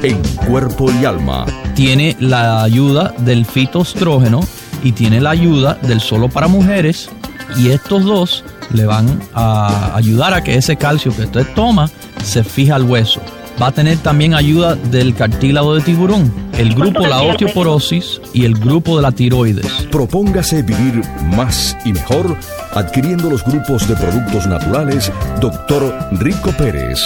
en 0.01 0.17
cuerpo 0.47 0.89
y 0.93 1.03
alma. 1.03 1.45
Tiene 1.75 2.15
la 2.21 2.63
ayuda 2.63 3.13
del 3.19 3.45
fitoestrógeno 3.45 4.39
y 4.83 4.93
tiene 4.93 5.19
la 5.19 5.31
ayuda 5.31 5.73
del 5.81 5.99
solo 5.99 6.29
para 6.29 6.47
mujeres 6.47 7.09
y 7.57 7.71
estos 7.71 8.05
dos 8.05 8.45
le 8.73 8.85
van 8.85 9.21
a 9.33 9.95
ayudar 9.95 10.33
a 10.33 10.43
que 10.43 10.55
ese 10.55 10.77
calcio 10.77 11.15
que 11.15 11.23
usted 11.23 11.45
toma 11.53 11.89
se 12.25 12.43
fija 12.43 12.75
al 12.75 12.83
hueso. 12.83 13.21
Va 13.61 13.67
a 13.67 13.71
tener 13.71 13.99
también 13.99 14.33
ayuda 14.33 14.75
del 14.75 15.15
cartílago 15.15 15.75
de 15.75 15.81
tiburón, 15.81 16.33
el 16.57 16.75
grupo 16.75 17.07
la 17.07 17.21
osteoporosis 17.21 18.19
y 18.33 18.43
el 18.43 18.55
grupo 18.55 18.97
de 18.97 19.01
la 19.01 19.13
tiroides. 19.13 19.65
Propóngase 19.91 20.61
vivir 20.61 21.01
más 21.35 21.77
y 21.85 21.93
mejor 21.93 22.35
adquiriendo 22.73 23.29
los 23.29 23.45
grupos 23.45 23.87
de 23.87 23.95
productos 23.95 24.45
naturales 24.47 25.09
Dr. 25.39 26.09
Rico 26.19 26.51
Pérez. 26.57 26.99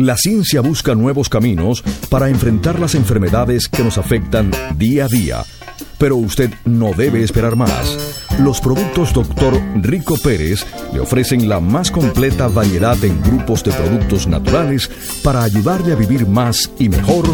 La 0.00 0.16
ciencia 0.16 0.62
busca 0.62 0.94
nuevos 0.94 1.28
caminos 1.28 1.84
para 2.08 2.30
enfrentar 2.30 2.80
las 2.80 2.94
enfermedades 2.94 3.68
que 3.68 3.84
nos 3.84 3.98
afectan 3.98 4.50
día 4.76 5.04
a 5.04 5.08
día. 5.08 5.44
Pero 5.98 6.16
usted 6.16 6.50
no 6.64 6.94
debe 6.94 7.22
esperar 7.22 7.54
más. 7.54 8.24
Los 8.38 8.62
productos 8.62 9.12
Dr. 9.12 9.60
Rico 9.82 10.16
Pérez 10.16 10.64
le 10.94 11.00
ofrecen 11.00 11.50
la 11.50 11.60
más 11.60 11.90
completa 11.90 12.48
variedad 12.48 12.96
en 13.04 13.20
grupos 13.20 13.62
de 13.62 13.72
productos 13.72 14.26
naturales 14.26 14.90
para 15.22 15.42
ayudarle 15.42 15.92
a 15.92 15.96
vivir 15.96 16.26
más 16.26 16.70
y 16.78 16.88
mejor 16.88 17.26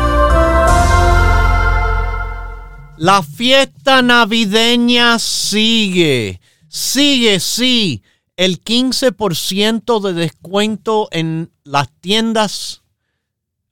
la 3.01 3.23
fiesta 3.23 4.03
navideña 4.03 5.17
sigue. 5.17 6.39
Sigue, 6.67 7.39
sí. 7.39 8.03
El 8.37 8.63
15% 8.63 10.01
de 10.01 10.13
descuento 10.13 11.09
en 11.11 11.51
las 11.63 11.89
tiendas 11.99 12.83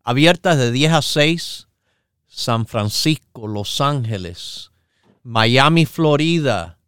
abiertas 0.03 0.57
de 0.57 0.71
10 0.71 0.93
a 0.93 1.01
6. 1.03 1.67
San 2.25 2.65
Francisco, 2.65 3.47
Los 3.47 3.81
Ángeles, 3.81 4.71
Miami, 5.21 5.85
Florida, 5.85 6.79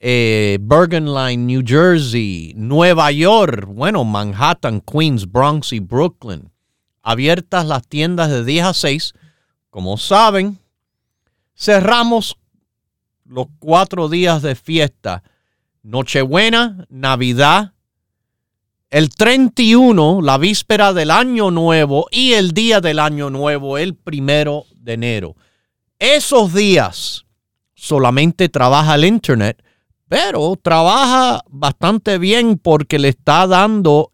eh, 0.00 0.58
Bergen 0.60 1.04
New 1.46 1.62
Jersey, 1.64 2.54
Nueva 2.56 3.12
York, 3.12 3.66
bueno, 3.68 4.02
Manhattan, 4.02 4.80
Queens, 4.80 5.30
Bronx 5.30 5.72
y 5.72 5.78
Brooklyn. 5.78 6.50
Abiertas 7.04 7.64
las 7.66 7.86
tiendas 7.86 8.30
de 8.30 8.44
10 8.44 8.64
a 8.64 8.74
6. 8.74 9.12
Como 9.70 9.96
saben, 9.96 10.58
cerramos 11.56 12.36
los 13.24 13.46
cuatro 13.58 14.08
días 14.08 14.42
de 14.42 14.54
fiesta. 14.54 15.22
Nochebuena, 15.82 16.86
Navidad, 16.88 17.72
el 18.90 19.10
31, 19.10 20.20
la 20.22 20.38
víspera 20.38 20.92
del 20.92 21.10
Año 21.10 21.50
Nuevo 21.50 22.06
y 22.10 22.34
el 22.34 22.52
día 22.52 22.80
del 22.80 22.98
Año 22.98 23.28
Nuevo, 23.28 23.76
el 23.76 23.94
primero 23.94 24.66
de 24.76 24.92
enero. 24.94 25.36
Esos 25.98 26.54
días 26.54 27.26
solamente 27.74 28.48
trabaja 28.48 28.94
el 28.94 29.04
Internet, 29.04 29.62
pero 30.08 30.54
trabaja 30.62 31.42
bastante 31.48 32.18
bien 32.18 32.58
porque 32.58 32.98
le 32.98 33.08
está 33.08 33.46
dando 33.46 34.12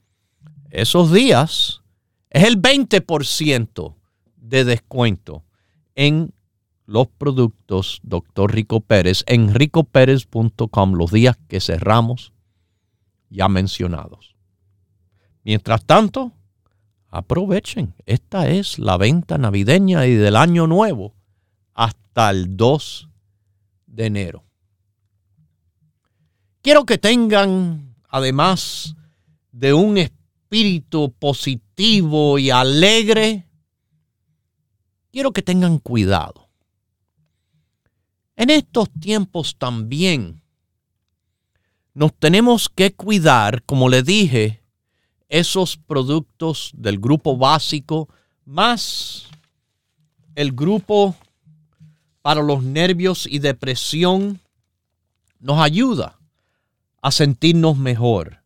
esos 0.71 1.11
días 1.11 1.81
es 2.29 2.43
el 2.45 2.59
20% 2.59 3.95
de 4.37 4.65
descuento 4.65 5.43
en 5.95 6.32
los 6.85 7.07
productos 7.07 7.99
Dr. 8.03 8.53
Rico 8.53 8.81
Pérez 8.81 9.23
en 9.27 9.53
ricopérez.com 9.53 10.93
los 10.93 11.11
días 11.11 11.37
que 11.47 11.59
cerramos 11.59 12.33
ya 13.29 13.47
mencionados. 13.47 14.35
Mientras 15.43 15.85
tanto, 15.85 16.33
aprovechen. 17.09 17.93
Esta 18.05 18.49
es 18.49 18.79
la 18.79 18.97
venta 18.97 19.37
navideña 19.37 20.05
y 20.07 20.15
del 20.15 20.35
año 20.35 20.67
nuevo 20.67 21.15
hasta 21.73 22.29
el 22.29 22.55
2 22.55 23.09
de 23.87 24.05
enero. 24.05 24.43
Quiero 26.61 26.85
que 26.85 26.97
tengan, 26.97 27.95
además 28.07 28.95
de 29.51 29.73
un 29.73 29.97
espíritu 29.97 31.13
positivo 31.19 32.39
y 32.39 32.49
alegre, 32.49 33.47
quiero 35.11 35.31
que 35.31 35.41
tengan 35.41 35.79
cuidado. 35.79 36.42
En 38.35 38.49
estos 38.49 38.89
tiempos 38.99 39.55
también 39.57 40.41
nos 41.93 42.13
tenemos 42.13 42.69
que 42.69 42.93
cuidar, 42.93 43.63
como 43.63 43.89
le 43.89 44.01
dije, 44.01 44.63
esos 45.29 45.77
productos 45.77 46.71
del 46.73 46.99
grupo 46.99 47.37
básico 47.37 48.09
más 48.45 49.27
el 50.35 50.51
grupo 50.51 51.15
para 52.21 52.41
los 52.41 52.63
nervios 52.63 53.27
y 53.29 53.39
depresión 53.39 54.39
nos 55.39 55.59
ayuda 55.59 56.19
a 57.01 57.11
sentirnos 57.11 57.77
mejor. 57.77 58.41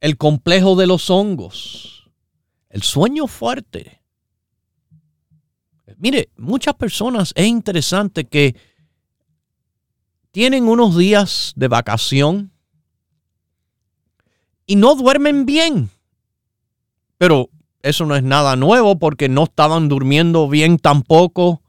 El 0.00 0.16
complejo 0.16 0.76
de 0.76 0.86
los 0.86 1.10
hongos, 1.10 2.10
el 2.70 2.82
sueño 2.82 3.26
fuerte. 3.26 4.00
Mire, 5.98 6.30
muchas 6.36 6.74
personas 6.74 7.32
es 7.36 7.46
interesante 7.46 8.24
que 8.24 8.56
tienen 10.30 10.68
unos 10.68 10.96
días 10.96 11.52
de 11.56 11.68
vacación 11.68 12.52
y 14.66 14.76
no 14.76 14.94
duermen 14.94 15.46
bien. 15.46 15.90
Pero 17.18 17.50
eso 17.82 18.06
no 18.06 18.14
es 18.14 18.22
nada 18.22 18.56
nuevo 18.56 18.98
porque 18.98 19.28
no 19.28 19.44
estaban 19.44 19.88
durmiendo 19.88 20.48
bien 20.48 20.78
tampoco 20.78 21.62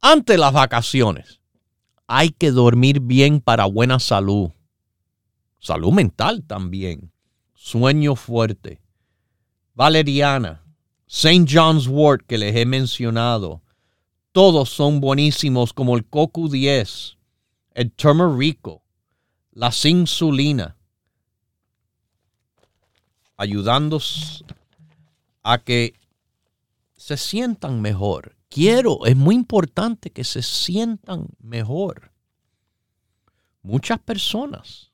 ante 0.00 0.38
las 0.38 0.52
vacaciones. 0.52 1.40
Hay 2.06 2.30
que 2.30 2.50
dormir 2.50 3.00
bien 3.00 3.40
para 3.40 3.66
buena 3.66 4.00
salud. 4.00 4.50
Salud 5.60 5.92
mental 5.92 6.42
también. 6.44 7.12
Sueño 7.54 8.16
fuerte. 8.16 8.80
Valeriana. 9.74 10.64
St. 11.06 11.44
John's 11.48 11.86
Wort 11.86 12.26
que 12.26 12.38
les 12.38 12.56
he 12.56 12.66
mencionado. 12.66 13.62
Todos 14.32 14.70
son 14.70 15.00
buenísimos 15.00 15.72
como 15.72 15.96
el 15.96 16.06
Coco 16.06 16.48
10, 16.48 17.18
el 17.80 17.92
Turmerico, 17.92 18.82
la 19.52 19.72
insulina, 19.84 20.76
ayudando 23.36 23.98
a 25.42 25.58
que 25.58 25.94
se 26.96 27.16
sientan 27.16 27.80
mejor 27.80 28.36
quiero, 28.50 29.06
es 29.06 29.16
muy 29.16 29.34
importante 29.34 30.10
que 30.10 30.24
se 30.24 30.42
sientan 30.42 31.28
mejor. 31.38 32.12
Muchas 33.62 33.98
personas 34.00 34.92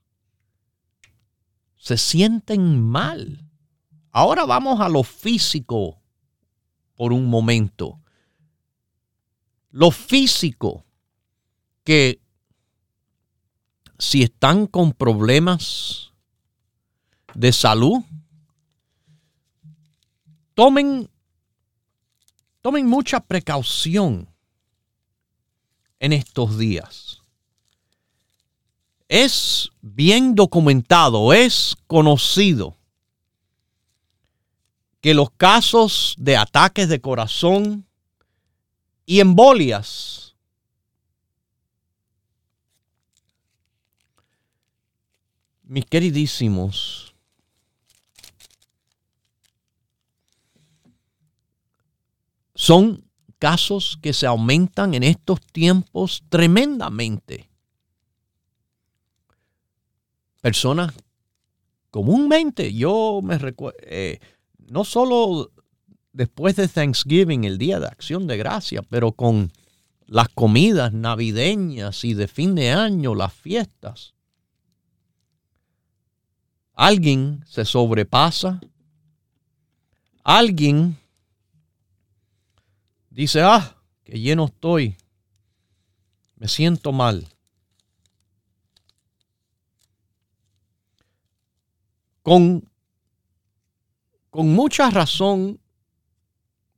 se 1.76 1.96
sienten 1.96 2.80
mal. 2.80 3.48
Ahora 4.12 4.44
vamos 4.44 4.80
a 4.80 4.88
lo 4.88 5.02
físico 5.02 6.00
por 6.94 7.12
un 7.12 7.26
momento. 7.26 8.00
Lo 9.70 9.90
físico, 9.90 10.84
que 11.84 12.20
si 13.98 14.22
están 14.22 14.66
con 14.66 14.92
problemas 14.92 16.12
de 17.34 17.52
salud, 17.52 18.02
tomen 20.54 21.08
Tomen 22.66 22.88
mucha 22.88 23.20
precaución 23.20 24.28
en 26.00 26.12
estos 26.12 26.58
días. 26.58 27.22
Es 29.06 29.70
bien 29.82 30.34
documentado, 30.34 31.32
es 31.32 31.76
conocido 31.86 32.76
que 35.00 35.14
los 35.14 35.30
casos 35.30 36.16
de 36.18 36.36
ataques 36.36 36.88
de 36.88 37.00
corazón 37.00 37.86
y 39.04 39.20
embolias 39.20 40.25
mis 45.66 45.84
queridísimos, 45.84 47.06
Son 52.56 53.04
casos 53.38 53.98
que 54.00 54.14
se 54.14 54.26
aumentan 54.26 54.94
en 54.94 55.02
estos 55.02 55.40
tiempos 55.40 56.24
tremendamente. 56.30 57.50
Personas 60.40 60.94
comúnmente, 61.90 62.72
yo 62.72 63.20
me 63.22 63.36
recuerdo, 63.36 63.78
eh, 63.82 64.20
no 64.70 64.84
solo 64.84 65.52
después 66.14 66.56
de 66.56 66.66
Thanksgiving, 66.66 67.44
el 67.44 67.58
día 67.58 67.78
de 67.78 67.88
acción 67.88 68.26
de 68.26 68.38
gracia, 68.38 68.82
pero 68.82 69.12
con 69.12 69.52
las 70.06 70.30
comidas 70.30 70.94
navideñas 70.94 72.04
y 72.04 72.14
de 72.14 72.26
fin 72.26 72.54
de 72.54 72.70
año, 72.70 73.14
las 73.14 73.34
fiestas. 73.34 74.15
Alguien 76.76 77.42
se 77.48 77.64
sobrepasa, 77.64 78.60
alguien 80.22 80.96
Dice, 83.16 83.40
ah, 83.40 83.74
que 84.04 84.20
lleno 84.20 84.44
estoy. 84.44 84.94
Me 86.36 86.48
siento 86.48 86.92
mal. 86.92 87.26
Con, 92.20 92.68
con 94.28 94.52
mucha 94.52 94.90
razón, 94.90 95.58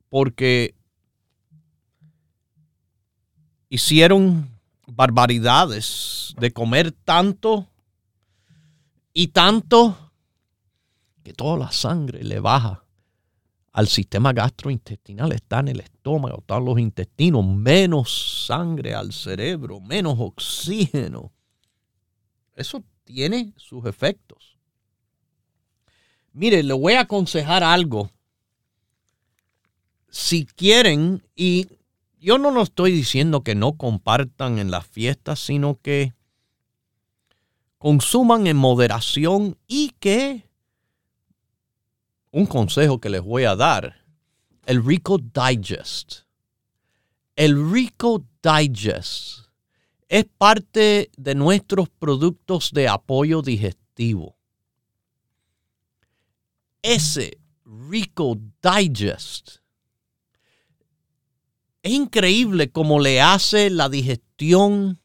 porque 0.09 0.77
hicieron 3.69 4.49
barbaridades 4.87 6.37
de 6.39 6.53
comer 6.53 6.93
tanto 6.93 7.67
y 9.19 9.27
tanto 9.27 10.13
que 11.25 11.33
toda 11.33 11.59
la 11.59 11.73
sangre 11.73 12.23
le 12.23 12.39
baja 12.39 12.85
al 13.73 13.89
sistema 13.89 14.33
gastrointestinal, 14.33 15.33
está 15.33 15.59
en 15.59 15.67
el 15.67 15.81
estómago, 15.81 16.39
están 16.39 16.65
los 16.65 16.79
intestinos, 16.79 17.45
menos 17.45 18.47
sangre 18.47 18.95
al 18.95 19.13
cerebro, 19.13 19.81
menos 19.81 20.15
oxígeno. 20.21 21.33
Eso 22.55 22.85
tiene 23.03 23.55
sus 23.57 23.87
efectos. 23.87 24.57
Mire, 26.33 26.63
le 26.63 26.75
voy 26.75 26.93
a 26.93 27.01
aconsejar 27.01 27.65
algo. 27.65 28.13
Si 30.11 30.47
quieren, 30.47 31.27
y 31.35 31.67
yo 32.21 32.39
no 32.39 32.53
lo 32.53 32.63
estoy 32.63 32.93
diciendo 32.93 33.43
que 33.43 33.57
no 33.57 33.73
compartan 33.73 34.61
en 34.61 34.71
las 34.71 34.87
fiestas, 34.87 35.41
sino 35.41 35.81
que 35.83 36.15
consuman 37.79 38.47
en 38.47 38.57
moderación 38.57 39.57
y 39.67 39.91
que 40.01 40.49
un 42.31 42.47
consejo 42.47 43.01
que 43.01 43.09
les 43.09 43.23
voy 43.23 43.45
a 43.45 43.57
dar. 43.57 44.05
El 44.67 44.85
Rico 44.85 45.19
Digest. 45.19 46.25
El 47.37 47.73
Rico 47.73 48.25
Digest 48.43 49.47
es 50.09 50.27
parte 50.37 51.11
de 51.17 51.35
nuestros 51.35 51.89
productos 51.89 52.73
de 52.73 52.89
apoyo 52.89 53.43
digestivo. 53.43 54.37
Ese 56.83 57.39
Rico 57.65 58.39
Digest 58.63 59.59
es 61.83 61.93
increíble 61.93 62.71
cómo 62.71 63.01
le 63.01 63.21
hace 63.21 63.71
la 63.71 63.89
digestión 63.89 65.01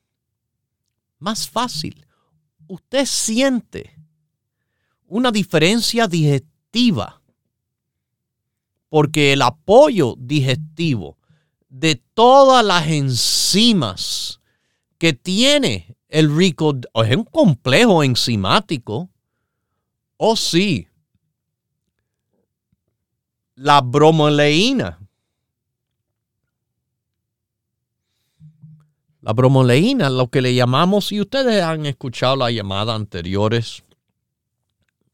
más 1.19 1.49
fácil. 1.49 2.02
Usted 2.73 3.05
siente 3.05 3.95
una 5.05 5.31
diferencia 5.31 6.07
digestiva 6.07 7.21
porque 8.89 9.33
el 9.33 9.43
apoyo 9.43 10.15
digestivo 10.17 11.19
de 11.69 12.01
todas 12.15 12.65
las 12.65 12.87
enzimas 12.87 14.41
que 14.97 15.13
tiene 15.13 15.95
el 16.07 16.35
rico, 16.35 16.73
es 16.95 17.15
un 17.15 17.25
complejo 17.25 18.03
enzimático, 18.03 19.11
o 20.17 20.31
oh, 20.31 20.35
sí, 20.35 20.87
la 23.53 23.81
bromoleína, 23.81 24.99
La 29.23 29.31
bromoleína, 29.31 30.09
lo 30.09 30.27
que 30.27 30.41
le 30.41 30.53
llamamos, 30.53 31.13
y 31.13 31.21
ustedes 31.21 31.63
han 31.63 31.85
escuchado 31.85 32.35
las 32.35 32.51
llamadas 32.51 32.93
anteriores, 32.93 33.85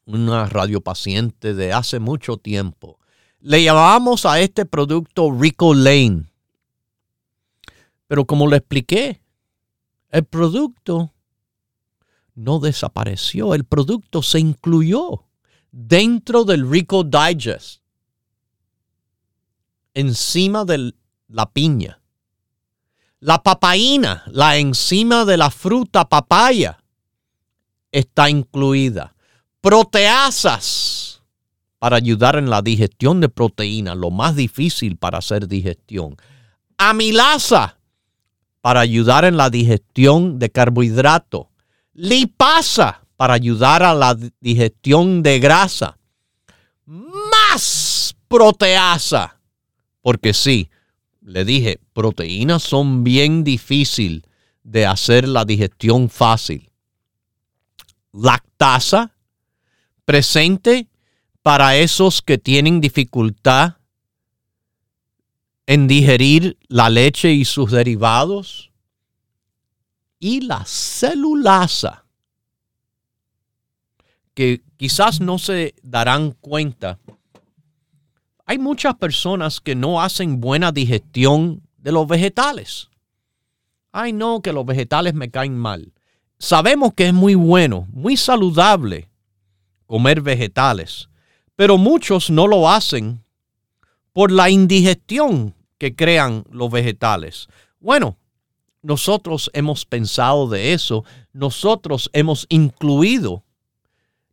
una 0.07 0.47
radiopaciente 0.47 1.53
de 1.53 1.73
hace 1.73 1.99
mucho 1.99 2.37
tiempo, 2.37 2.97
le 3.39 3.63
llamamos 3.63 4.25
a 4.25 4.39
este 4.39 4.65
producto 4.65 5.31
Rico 5.31 5.75
Lane. 5.75 6.23
Pero 8.07 8.25
como 8.25 8.47
le 8.47 8.57
expliqué, 8.57 9.21
el 10.09 10.25
producto 10.25 11.13
no 12.33 12.59
desapareció, 12.59 13.53
el 13.53 13.63
producto 13.63 14.23
se 14.23 14.39
incluyó 14.39 15.27
dentro 15.71 16.45
del 16.45 16.67
Rico 16.67 17.03
Digest, 17.03 17.83
encima 19.93 20.65
de 20.65 20.95
la 21.27 21.51
piña. 21.51 21.98
La 23.19 23.43
papaína, 23.43 24.23
la 24.27 24.57
enzima 24.57 25.25
de 25.25 25.35
la 25.37 25.49
fruta 25.49 26.07
papaya, 26.07 26.79
está 27.91 28.29
incluida. 28.29 29.13
Proteasas 29.61 31.21
para 31.79 31.97
ayudar 31.97 32.37
en 32.37 32.49
la 32.49 32.61
digestión 32.61 33.19
de 33.19 33.29
proteínas, 33.29 33.97
lo 33.97 34.09
más 34.09 34.35
difícil 34.35 34.97
para 34.97 35.17
hacer 35.17 35.47
digestión. 35.47 36.15
Amilasa 36.77 37.77
para 38.61 38.81
ayudar 38.81 39.25
en 39.25 39.37
la 39.37 39.49
digestión 39.49 40.39
de 40.39 40.49
carbohidrato. 40.49 41.49
Lipasa 41.93 43.01
para 43.17 43.33
ayudar 43.33 43.83
a 43.83 43.93
la 43.93 44.17
digestión 44.39 45.23
de 45.23 45.39
grasa. 45.39 45.97
Más 46.85 48.15
proteasa. 48.27 49.39
Porque 50.01 50.33
sí, 50.33 50.69
le 51.29 51.45
dije, 51.45 51.79
proteínas 51.93 52.63
son 52.63 53.03
bien 53.03 53.43
difícil 53.43 54.25
de 54.63 54.87
hacer 54.87 55.27
la 55.27 55.45
digestión 55.45 56.09
fácil. 56.09 56.71
Lactasa, 58.11 59.15
presente 60.05 60.87
para 61.43 61.75
esos 61.77 62.23
que 62.23 62.39
tienen 62.39 62.81
dificultad 62.81 63.75
en 65.67 65.87
digerir 65.87 66.57
la 66.67 66.89
leche 66.89 67.31
y 67.31 67.45
sus 67.45 67.69
derivados. 67.69 68.71
Y 70.17 70.41
la 70.41 70.65
celulasa, 70.65 72.05
que 74.33 74.63
quizás 74.77 75.21
no 75.21 75.37
se 75.37 75.75
darán 75.83 76.31
cuenta 76.31 76.97
hay 78.49 78.57
muchas 78.57 78.95
personas 78.95 79.61
que 79.61 79.75
no 79.75 80.01
hacen 80.01 80.41
buena 80.41 80.71
digestión 80.71 81.61
de 81.77 81.91
los 81.91 82.07
vegetales. 82.07 82.89
Ay, 83.91 84.11
no, 84.11 84.41
que 84.41 84.53
los 84.53 84.65
vegetales 84.65 85.13
me 85.13 85.29
caen 85.29 85.55
mal. 85.55 85.93
Sabemos 86.39 86.95
que 86.95 87.09
es 87.09 87.13
muy 87.13 87.35
bueno, 87.35 87.87
muy 87.91 88.17
saludable 88.17 89.07
comer 89.85 90.21
vegetales, 90.21 91.09
pero 91.55 91.77
muchos 91.77 92.31
no 92.31 92.47
lo 92.47 92.67
hacen 92.67 93.23
por 94.13 94.31
la 94.31 94.49
indigestión 94.49 95.53
que 95.77 95.95
crean 95.95 96.43
los 96.49 96.71
vegetales. 96.71 97.49
Bueno, 97.79 98.17
nosotros 98.81 99.51
hemos 99.53 99.85
pensado 99.85 100.49
de 100.49 100.73
eso, 100.73 101.05
nosotros 101.33 102.09
hemos 102.13 102.47
incluido 102.49 103.43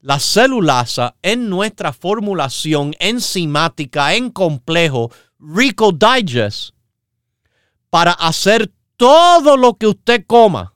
la 0.00 0.20
celulasa 0.20 1.16
en 1.22 1.48
nuestra 1.48 1.92
formulación 1.92 2.94
enzimática 2.98 4.14
en 4.14 4.30
complejo 4.30 5.10
Rico 5.38 5.92
Digest 5.92 6.74
para 7.90 8.12
hacer 8.12 8.72
todo 8.96 9.56
lo 9.56 9.74
que 9.74 9.86
usted 9.86 10.24
coma 10.26 10.74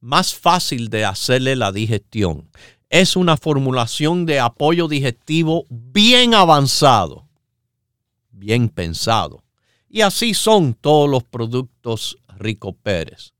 más 0.00 0.34
fácil 0.34 0.88
de 0.88 1.04
hacerle 1.04 1.56
la 1.56 1.72
digestión. 1.72 2.48
Es 2.88 3.16
una 3.16 3.36
formulación 3.36 4.24
de 4.24 4.38
apoyo 4.38 4.86
digestivo 4.86 5.66
bien 5.68 6.32
avanzado, 6.34 7.26
bien 8.30 8.68
pensado. 8.68 9.42
Y 9.88 10.02
así 10.02 10.34
son 10.34 10.74
todos 10.74 11.10
los 11.10 11.24
productos 11.24 12.18
Rico 12.38 12.72
Pérez. 12.72 13.32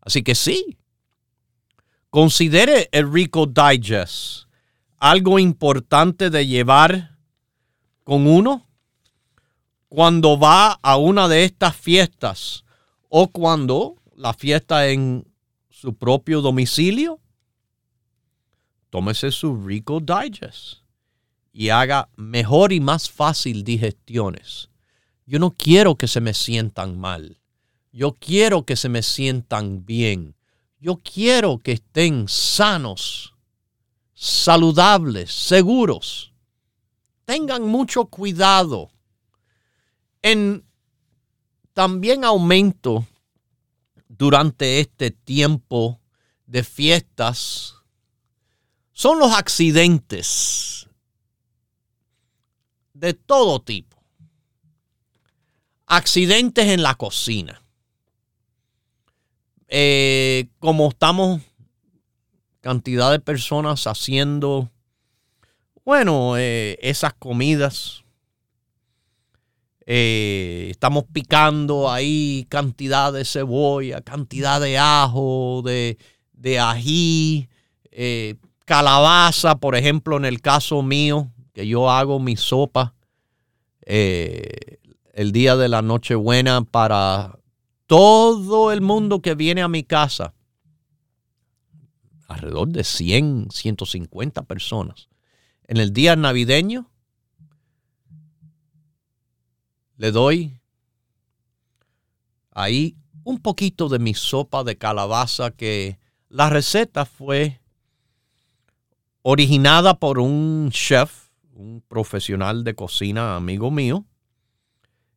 Así 0.00 0.22
que 0.22 0.34
sí, 0.34 0.76
Considere 2.10 2.88
el 2.90 3.12
Rico 3.12 3.46
Digest 3.46 4.48
algo 4.98 5.38
importante 5.38 6.30
de 6.30 6.46
llevar 6.46 7.16
con 8.02 8.26
uno 8.26 8.66
cuando 9.88 10.38
va 10.38 10.72
a 10.82 10.96
una 10.96 11.28
de 11.28 11.44
estas 11.44 11.76
fiestas 11.76 12.64
o 13.08 13.28
cuando 13.28 13.96
la 14.16 14.32
fiesta 14.34 14.88
en 14.88 15.26
su 15.70 15.94
propio 15.94 16.40
domicilio. 16.40 17.20
Tómese 18.90 19.30
su 19.30 19.62
Rico 19.64 20.00
Digest 20.00 20.78
y 21.52 21.68
haga 21.68 22.08
mejor 22.16 22.72
y 22.72 22.80
más 22.80 23.10
fácil 23.10 23.64
digestiones. 23.64 24.70
Yo 25.26 25.38
no 25.38 25.50
quiero 25.50 25.96
que 25.96 26.08
se 26.08 26.20
me 26.20 26.32
sientan 26.32 26.98
mal. 26.98 27.38
Yo 27.92 28.14
quiero 28.14 28.64
que 28.64 28.76
se 28.76 28.88
me 28.88 29.02
sientan 29.02 29.84
bien. 29.84 30.37
Yo 30.80 30.96
quiero 30.96 31.58
que 31.58 31.72
estén 31.72 32.28
sanos, 32.28 33.34
saludables, 34.14 35.32
seguros. 35.32 36.32
Tengan 37.24 37.64
mucho 37.64 38.06
cuidado. 38.06 38.90
En 40.22 40.64
también 41.72 42.24
aumento 42.24 43.06
durante 44.08 44.80
este 44.80 45.10
tiempo 45.10 46.00
de 46.46 46.62
fiestas 46.62 47.74
son 48.92 49.18
los 49.18 49.32
accidentes 49.32 50.88
de 52.94 53.14
todo 53.14 53.60
tipo. 53.60 53.96
Accidentes 55.86 56.66
en 56.66 56.82
la 56.82 56.94
cocina 56.94 57.62
eh, 59.68 60.48
como 60.58 60.88
estamos 60.88 61.42
cantidad 62.60 63.10
de 63.10 63.20
personas 63.20 63.86
haciendo, 63.86 64.70
bueno, 65.84 66.36
eh, 66.36 66.78
esas 66.80 67.12
comidas, 67.14 68.04
eh, 69.86 70.68
estamos 70.70 71.04
picando 71.12 71.90
ahí 71.90 72.46
cantidad 72.48 73.12
de 73.12 73.24
cebolla, 73.24 74.00
cantidad 74.00 74.60
de 74.60 74.78
ajo, 74.78 75.62
de, 75.64 75.98
de 76.32 76.58
ají, 76.58 77.48
calabaza, 78.64 79.56
por 79.56 79.76
ejemplo, 79.76 80.16
en 80.16 80.24
el 80.24 80.40
caso 80.40 80.82
mío, 80.82 81.30
que 81.52 81.66
yo 81.66 81.90
hago 81.90 82.20
mi 82.20 82.36
sopa 82.36 82.94
el 83.86 85.32
día 85.32 85.56
de 85.56 85.68
la 85.68 85.82
Nochebuena 85.82 86.62
para 86.62 87.38
todo 87.88 88.70
el 88.70 88.82
mundo 88.82 89.22
que 89.22 89.34
viene 89.34 89.62
a 89.62 89.68
mi 89.68 89.82
casa, 89.82 90.34
alrededor 92.28 92.68
de 92.68 92.84
100, 92.84 93.48
150 93.50 94.42
personas, 94.42 95.08
en 95.66 95.78
el 95.78 95.94
día 95.94 96.14
navideño, 96.14 96.90
le 99.96 100.12
doy 100.12 100.60
ahí 102.50 102.94
un 103.24 103.40
poquito 103.40 103.88
de 103.88 103.98
mi 103.98 104.12
sopa 104.12 104.64
de 104.64 104.76
calabaza 104.76 105.50
que 105.50 105.98
la 106.28 106.50
receta 106.50 107.06
fue 107.06 107.58
originada 109.22 109.98
por 109.98 110.18
un 110.18 110.68
chef, 110.70 111.30
un 111.54 111.82
profesional 111.88 112.64
de 112.64 112.74
cocina, 112.74 113.34
amigo 113.34 113.70
mío, 113.70 114.04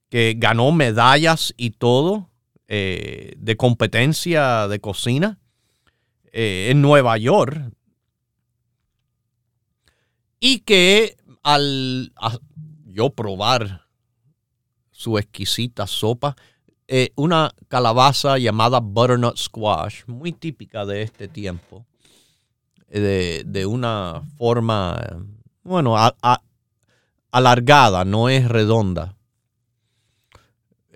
que 0.07 0.36
ganó 0.38 0.72
medallas 0.72 1.53
y 1.57 1.72
todo 1.72 2.30
eh, 2.74 3.34
de 3.36 3.57
competencia 3.57 4.69
de 4.69 4.80
cocina 4.80 5.39
eh, 6.32 6.69
en 6.72 6.82
Nueva 6.82 7.17
York 7.17 7.69
y 10.39 10.59
que 10.59 11.17
al 11.43 12.13
yo 12.86 13.09
probar 13.09 13.88
su 14.89 15.17
exquisita 15.17 15.86
sopa, 15.86 16.38
eh, 16.88 17.11
una 17.17 17.53
calabaza 17.67 18.38
llamada 18.38 18.80
butternut 18.80 19.36
squash, 19.36 20.03
muy 20.07 20.32
típica 20.32 20.86
de 20.86 21.01
este 21.01 21.28
tiempo, 21.28 21.86
de, 22.88 23.65
una 23.65 24.24
forma, 24.38 24.97
bueno, 25.63 25.97
alargada, 27.32 28.05
no 28.05 28.30
es 28.30 28.47
redonda. 28.47 29.17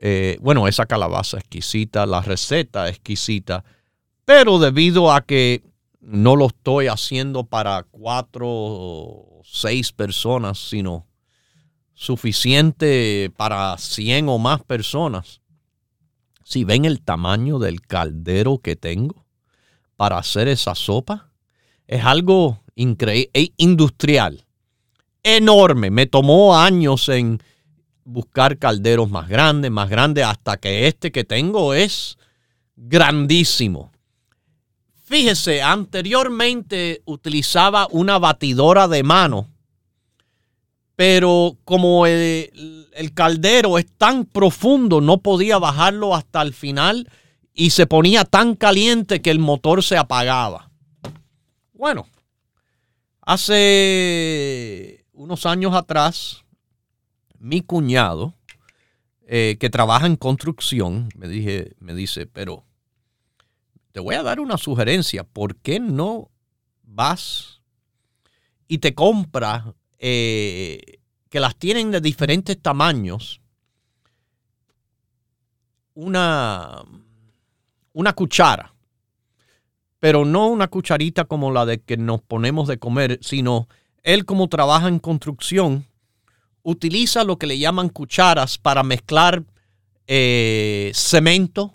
Eh, 0.01 0.37
bueno, 0.41 0.67
esa 0.67 0.85
calabaza 0.85 1.37
exquisita, 1.37 2.05
la 2.05 2.21
receta 2.21 2.89
exquisita, 2.89 3.63
pero 4.25 4.59
debido 4.59 5.11
a 5.11 5.21
que 5.21 5.63
no 6.01 6.35
lo 6.35 6.47
estoy 6.47 6.87
haciendo 6.87 7.45
para 7.45 7.83
cuatro 7.83 8.47
o 8.47 9.41
seis 9.43 9.91
personas, 9.91 10.59
sino 10.59 11.07
suficiente 11.93 13.31
para 13.37 13.77
cien 13.77 14.29
o 14.29 14.37
más 14.37 14.63
personas, 14.63 15.41
Si 16.47 16.63
ven 16.63 16.85
el 16.85 17.01
tamaño 17.01 17.57
del 17.57 17.81
caldero 17.81 18.59
que 18.59 18.75
tengo 18.75 19.25
para 19.95 20.19
hacer 20.19 20.47
esa 20.47 20.75
sopa, 20.75 21.31
es 21.87 22.03
algo 22.05 22.61
increíble, 22.75 23.31
industrial, 23.57 24.45
enorme. 25.23 25.89
Me 25.89 26.05
tomó 26.05 26.55
años 26.55 27.09
en 27.09 27.41
buscar 28.05 28.57
calderos 28.57 29.09
más 29.09 29.27
grandes, 29.27 29.69
más 29.71 29.89
grandes, 29.89 30.23
hasta 30.23 30.57
que 30.57 30.87
este 30.87 31.11
que 31.11 31.25
tengo 31.25 31.73
es 31.73 32.17
grandísimo. 32.77 33.91
Fíjese, 35.03 35.61
anteriormente 35.61 37.01
utilizaba 37.05 37.87
una 37.91 38.17
batidora 38.17 38.87
de 38.87 39.03
mano, 39.03 39.49
pero 40.95 41.57
como 41.65 42.05
el, 42.05 42.87
el, 42.93 43.13
caldero 43.13 43.77
es 43.77 43.87
tan 43.97 44.25
profundo, 44.25 45.01
no 45.01 45.17
podía 45.17 45.57
bajarlo 45.57 46.15
hasta 46.15 46.41
el 46.41 46.53
final 46.53 47.09
y 47.53 47.71
se 47.71 47.85
ponía 47.85 48.23
tan 48.23 48.55
caliente 48.55 49.21
que 49.21 49.31
el 49.31 49.39
motor 49.39 49.83
se 49.83 49.97
apagaba. 49.97 50.71
Bueno, 51.73 52.07
hace 53.21 55.05
unos 55.13 55.45
años 55.45 55.73
atrás, 55.75 56.44
mi 57.45 57.61
cuñado, 57.61 58.33
eh, 59.27 59.57
que 59.59 59.69
trabaja 59.69 60.07
en 60.07 60.15
construcción, 60.15 61.09
me, 61.15 61.27
dije, 61.27 61.75
me 61.79 61.93
dice, 61.93 62.25
pero 62.25 62.65
te 63.91 63.99
voy 63.99 64.15
a 64.15 64.23
dar 64.23 64.39
una 64.39 64.57
sugerencia, 64.57 65.23
¿por 65.23 65.55
qué 65.57 65.79
no 65.79 66.31
vas 66.81 67.61
y 68.67 68.79
te 68.79 68.95
compras 68.95 69.63
eh, 69.99 70.97
que 71.29 71.39
las 71.39 71.55
tienen 71.55 71.91
de 71.91 72.01
diferentes 72.01 72.59
tamaños? 72.59 73.41
Una, 75.93 76.83
una 77.93 78.13
cuchara, 78.13 78.73
pero 79.99 80.25
no 80.25 80.47
una 80.47 80.67
cucharita 80.67 81.25
como 81.25 81.51
la 81.51 81.67
de 81.67 81.79
que 81.79 81.95
nos 81.95 82.23
ponemos 82.23 82.67
de 82.67 82.79
comer, 82.79 83.19
sino 83.21 83.67
él 84.01 84.25
como 84.25 84.49
trabaja 84.49 84.87
en 84.87 84.97
construcción, 84.97 85.85
utiliza 86.65 87.23
lo 87.23 87.37
que 87.37 87.45
le 87.47 87.59
llaman 87.59 87.89
cucharas 87.89 88.57
para 88.57 88.83
mezclar 88.83 89.43
eh, 90.07 90.91
cemento, 90.93 91.73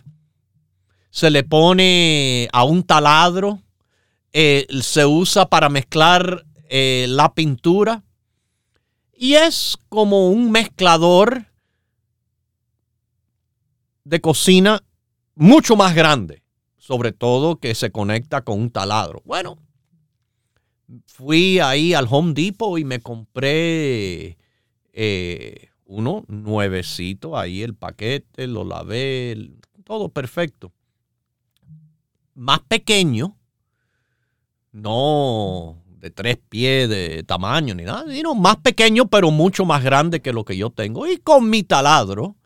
se 1.10 1.30
le 1.30 1.44
pone 1.44 2.48
a 2.52 2.64
un 2.64 2.82
taladro, 2.82 3.60
eh, 4.32 4.66
se 4.82 5.06
usa 5.06 5.48
para 5.48 5.68
mezclar 5.68 6.44
eh, 6.68 7.06
la 7.08 7.32
pintura 7.32 8.02
y 9.16 9.34
es 9.34 9.78
como 9.88 10.28
un 10.28 10.50
mezclador 10.50 11.46
de 14.04 14.20
cocina 14.20 14.82
mucho 15.36 15.76
más 15.76 15.94
grande, 15.94 16.42
sobre 16.78 17.12
todo 17.12 17.56
que 17.56 17.76
se 17.76 17.92
conecta 17.92 18.42
con 18.42 18.58
un 18.58 18.70
taladro. 18.70 19.22
Bueno, 19.24 19.56
fui 21.06 21.60
ahí 21.60 21.94
al 21.94 22.08
Home 22.10 22.32
Depot 22.34 22.76
y 22.78 22.84
me 22.84 23.00
compré 23.00 24.36
uno 25.84 26.24
nuevecito, 26.28 27.36
ahí 27.36 27.62
el 27.62 27.74
paquete, 27.74 28.46
lo 28.46 28.64
lavé, 28.64 29.50
todo 29.84 30.08
perfecto 30.08 30.72
más 32.40 32.60
pequeño, 32.60 33.36
no 34.72 35.82
de 35.98 36.10
tres 36.10 36.38
pies 36.48 36.88
de 36.88 37.22
tamaño 37.22 37.74
ni 37.74 37.84
nada, 37.84 38.10
sino 38.10 38.34
más 38.34 38.56
pequeño, 38.56 39.08
pero 39.08 39.30
mucho 39.30 39.66
más 39.66 39.84
grande 39.84 40.22
que 40.22 40.32
lo 40.32 40.46
que 40.46 40.56
yo 40.56 40.70
tengo. 40.70 41.06
Y 41.06 41.18
con 41.18 41.50
mi 41.50 41.62
taladro 41.62 42.36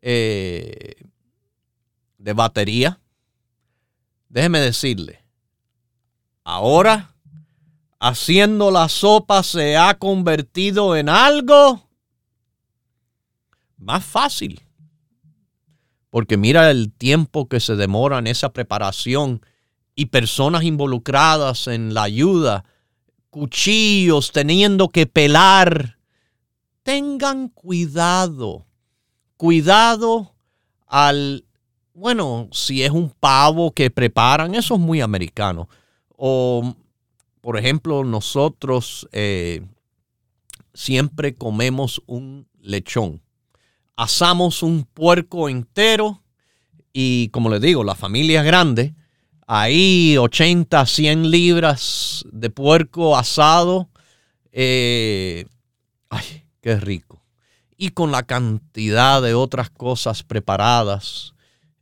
eh, 0.00 0.94
de 2.18 2.32
batería, 2.32 3.00
déjeme 4.28 4.60
decirle, 4.60 5.24
ahora 6.44 7.16
haciendo 7.98 8.70
la 8.70 8.88
sopa 8.88 9.42
se 9.42 9.76
ha 9.76 9.98
convertido 9.98 10.94
en 10.94 11.08
algo 11.08 11.83
más 13.84 14.04
fácil 14.04 14.60
porque 16.14 16.36
mira 16.36 16.70
el 16.70 16.92
tiempo 16.92 17.48
que 17.48 17.58
se 17.58 17.74
demora 17.74 18.20
en 18.20 18.28
esa 18.28 18.52
preparación 18.52 19.44
y 19.96 20.06
personas 20.06 20.62
involucradas 20.62 21.66
en 21.66 21.92
la 21.92 22.04
ayuda, 22.04 22.64
cuchillos 23.30 24.30
teniendo 24.30 24.90
que 24.90 25.08
pelar. 25.08 25.98
Tengan 26.84 27.48
cuidado, 27.48 28.64
cuidado 29.36 30.36
al, 30.86 31.46
bueno, 31.94 32.48
si 32.52 32.84
es 32.84 32.92
un 32.92 33.10
pavo 33.10 33.72
que 33.72 33.90
preparan, 33.90 34.54
eso 34.54 34.74
es 34.74 34.80
muy 34.80 35.00
americano. 35.00 35.68
O, 36.16 36.76
por 37.40 37.58
ejemplo, 37.58 38.04
nosotros 38.04 39.08
eh, 39.10 39.66
siempre 40.74 41.34
comemos 41.34 42.00
un 42.06 42.46
lechón 42.60 43.23
asamos 43.96 44.62
un 44.62 44.84
puerco 44.84 45.48
entero 45.48 46.22
y 46.96 47.28
como 47.30 47.50
les 47.50 47.60
digo, 47.60 47.82
la 47.82 47.96
familia 47.96 48.40
es 48.40 48.46
grande, 48.46 48.94
ahí 49.48 50.16
80, 50.16 50.86
100 50.86 51.30
libras 51.30 52.24
de 52.30 52.50
puerco 52.50 53.16
asado. 53.16 53.88
Eh, 54.52 55.44
ay, 56.08 56.44
qué 56.60 56.78
rico. 56.78 57.20
Y 57.76 57.90
con 57.90 58.12
la 58.12 58.22
cantidad 58.22 59.20
de 59.20 59.34
otras 59.34 59.70
cosas 59.70 60.22
preparadas. 60.22 61.34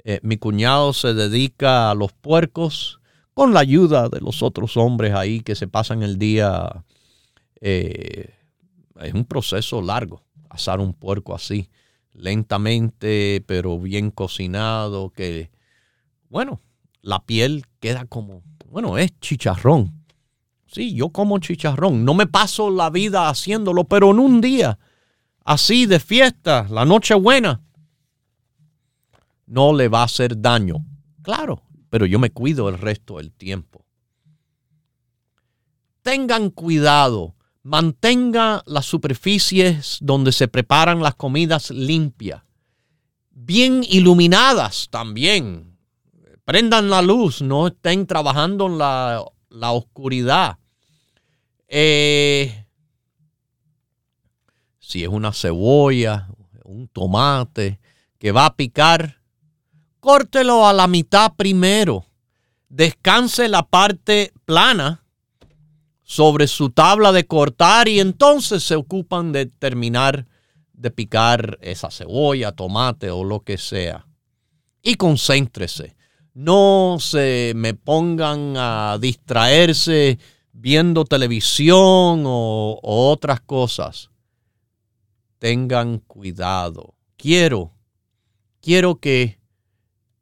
Eh, 0.05 0.19
mi 0.23 0.39
cuñado 0.39 0.95
se 0.95 1.15
dedica 1.15 1.91
a 1.91 1.95
los 1.95 2.13
puercos 2.13 2.99
con 3.35 3.53
la 3.53 3.61
ayuda 3.61 4.09
de 4.09 4.21
los 4.21 4.43
otros 4.43 4.77
hombres 4.77 5.15
ahí 5.15 5.43
que 5.43 5.55
se 5.55 5.69
pasan 5.69 6.03
el 6.03 6.19
día. 6.19 6.85
Eh, 7.61 8.35
es 9.01 9.13
un 9.13 9.27
proceso 9.27 9.83
largo, 9.83 10.23
asar 10.49 10.81
un 10.81 10.95
puerco 10.95 11.35
así 11.35 11.69
lentamente, 12.15 13.45
pero 13.47 13.79
bien 13.79 14.11
cocinado, 14.11 15.11
que, 15.11 15.51
bueno, 16.29 16.61
la 17.01 17.25
piel 17.25 17.65
queda 17.81 18.05
como, 18.05 18.43
bueno, 18.69 18.99
es 18.99 19.19
chicharrón. 19.21 20.05
Sí, 20.67 20.95
yo 20.95 21.11
como 21.11 21.39
chicharrón. 21.39 22.05
No 22.05 22.15
me 22.15 22.27
paso 22.27 22.71
la 22.71 22.89
vida 22.89 23.29
haciéndolo, 23.29 23.85
pero 23.85 24.11
en 24.11 24.19
un 24.19 24.41
día, 24.41 24.79
así 25.45 25.85
de 25.87 26.01
fiesta, 26.01 26.67
la 26.71 26.87
noche 26.87 27.15
buena, 27.15 27.61
no 29.47 29.75
le 29.75 29.89
va 29.89 30.01
a 30.01 30.05
hacer 30.05 30.41
daño. 30.41 30.77
Claro, 31.21 31.63
pero 31.91 32.07
yo 32.07 32.19
me 32.19 32.31
cuido 32.31 32.71
el 32.71 32.79
resto 32.79 33.19
del 33.19 33.33
tiempo. 33.33 33.85
Tengan 36.01 36.49
cuidado 36.49 37.37
Mantenga 37.65 38.63
las 38.67 38.87
superficies 38.87 39.99
donde 40.01 40.33
se 40.33 40.49
preparan 40.49 41.01
las 41.01 41.15
comidas 41.15 41.71
limpias, 41.71 42.43
bien 43.31 43.85
iluminadas 43.89 44.89
también. 44.91 45.79
Prendan 46.45 46.91
la 46.91 47.03
luz, 47.03 47.41
no 47.41 47.69
estén 47.69 48.07
trabajando 48.07 48.67
en 48.67 48.79
la, 48.79 49.25
oscuridad. 49.73 50.59
Eh, 51.69 52.67
si 54.81 55.05
es 55.05 55.09
una 55.09 55.33
cebolla, 55.33 56.29
un 56.65 56.89
tomate 56.89 57.79
que 58.19 58.33
va 58.33 58.47
a 58.47 58.57
picar, 58.57 59.21
córtelo 60.01 60.67
a 60.67 60.73
la 60.73 60.89
mitad 60.89 61.35
primero. 61.37 62.07
Descanse 62.69 63.49
la 63.49 63.63
parte 63.63 64.33
plana 64.45 65.02
sobre 66.13 66.47
su 66.47 66.69
tabla 66.69 67.11
de 67.11 67.27
cortar 67.27 67.89
y 67.89 67.99
entonces 67.99 68.63
se 68.63 68.75
ocupan 68.75 69.33
de 69.33 69.47
terminar 69.47 70.27
de 70.75 70.91
picar 70.91 71.59
esa 71.63 71.91
cebolla, 71.91 72.53
tomate 72.53 73.11
o 73.11 73.25
lo 73.25 73.41
que 73.41 73.57
sea. 73.57 74.07
Y 74.83 74.97
concéntrese. 74.97 75.97
No 76.35 76.99
se 77.01 77.55
me 77.57 77.73
pongan 77.73 78.59
a 78.59 78.99
distraerse 79.01 80.19
viendo 80.53 81.07
televisión 81.07 82.25
o, 82.27 82.79
o 82.83 83.11
otras 83.11 83.41
cosas. 83.41 84.11
Tengan 85.39 85.97
cuidado. 85.97 86.93
Quiero, 87.17 87.73
quiero 88.61 88.97
que 88.97 89.39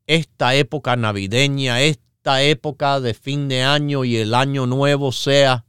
esta 0.06 0.54
época 0.54 0.94
navideña, 0.94 1.80
esta 1.80 2.44
época 2.44 3.00
de 3.00 3.12
fin 3.12 3.48
de 3.48 3.64
año 3.64 4.04
y 4.04 4.18
el 4.18 4.34
año 4.34 4.66
nuevo 4.66 5.10
sea 5.10 5.64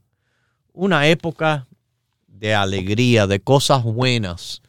una 0.74 1.08
época 1.08 1.68
de 2.28 2.56
alegría, 2.56 3.28
de 3.28 3.40
cosas 3.40 3.84
buenas, 3.84 4.62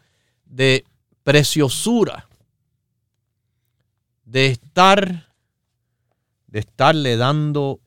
de 0.44 0.84
preciosura, 1.22 2.28
de 4.24 4.46
estar, 4.46 5.28
de 6.46 6.58
estarle 6.58 7.16
dando 7.16 7.80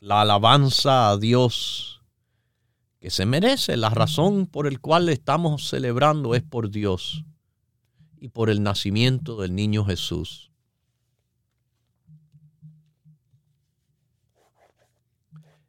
la 0.00 0.22
alabanza 0.22 1.10
a 1.10 1.16
Dios 1.16 2.00
que 3.00 3.10
se 3.10 3.26
merece. 3.26 3.76
La 3.76 3.90
razón 3.90 4.46
por 4.46 4.66
el 4.66 4.80
cual 4.80 5.08
estamos 5.08 5.68
celebrando 5.68 6.34
es 6.34 6.42
por 6.42 6.70
Dios. 6.70 7.24
y 8.20 8.28
por 8.28 8.50
el 8.50 8.62
nacimiento 8.62 9.40
del 9.40 9.52
niño 9.52 9.84
Jesús. 9.84 10.51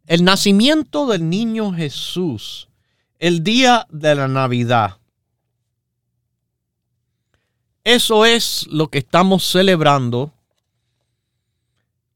El 0.05 0.25
nacimiento 0.25 1.07
del 1.07 1.29
niño 1.29 1.71
Jesús, 1.71 2.67
el 3.19 3.43
día 3.43 3.87
de 3.89 4.15
la 4.15 4.27
Navidad. 4.27 4.97
Eso 7.85 8.25
es 8.25 8.67
lo 8.69 8.89
que 8.89 8.97
estamos 8.97 9.43
celebrando. 9.43 10.33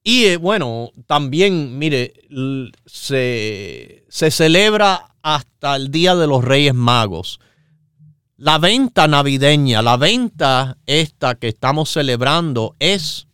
Y 0.04 0.26
eh, 0.26 0.38
bueno, 0.38 0.92
también, 1.06 1.78
mire, 1.78 2.14
se, 2.86 4.06
se 4.10 4.32
celebra 4.32 5.16
hasta 5.22 5.76
el 5.76 5.92
Día 5.92 6.16
de 6.16 6.28
los 6.28 6.44
Reyes 6.44 6.74
Magos. 6.74 7.40
La 8.36 8.58
venta 8.60 9.08
navideña, 9.08 9.82
la 9.82 9.98
venta 9.98 10.78
esta 10.86 11.36
que 11.36 11.48
estamos 11.48 11.90
celebrando 11.90 12.76
es 12.80 13.28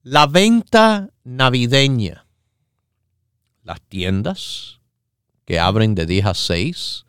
La 0.02 0.26
venta 0.26 1.10
navideña 1.22 2.23
las 3.64 3.82
tiendas 3.82 4.78
que 5.44 5.58
abren 5.58 5.96
de 5.96 6.06
10 6.06 6.26
a 6.26 6.34
6 6.34 7.06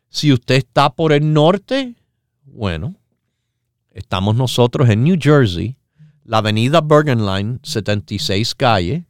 Si 0.09 0.33
usted 0.33 0.55
está 0.57 0.91
por 0.91 1.13
el 1.13 1.33
norte, 1.33 1.95
bueno, 2.45 2.97
estamos 3.93 4.35
nosotros 4.35 4.89
en 4.89 5.05
New 5.05 5.19
Jersey 5.21 5.77
la 6.27 6.39
avenida 6.39 6.81
Bergen 6.81 7.25
Line, 7.25 7.59
76 7.63 8.55
calle. 8.55 9.07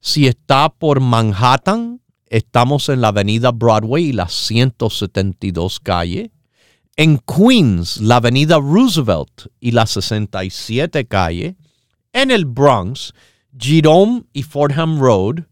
Si 0.00 0.26
está 0.26 0.68
por 0.68 1.00
Manhattan, 1.00 2.00
estamos 2.28 2.88
en 2.88 3.00
la 3.00 3.08
avenida 3.08 3.50
Broadway, 3.50 4.12
la 4.12 4.28
172 4.28 5.80
calle. 5.80 6.30
En 6.96 7.18
Queens, 7.18 8.00
la 8.00 8.16
avenida 8.16 8.58
Roosevelt 8.58 9.48
y 9.60 9.72
la 9.72 9.86
67 9.86 11.06
calle. 11.06 11.56
En 12.12 12.30
el 12.30 12.44
Bronx, 12.44 13.12
Jerome 13.58 14.24
y 14.32 14.44
Fordham 14.44 15.00
Road. 15.00 15.44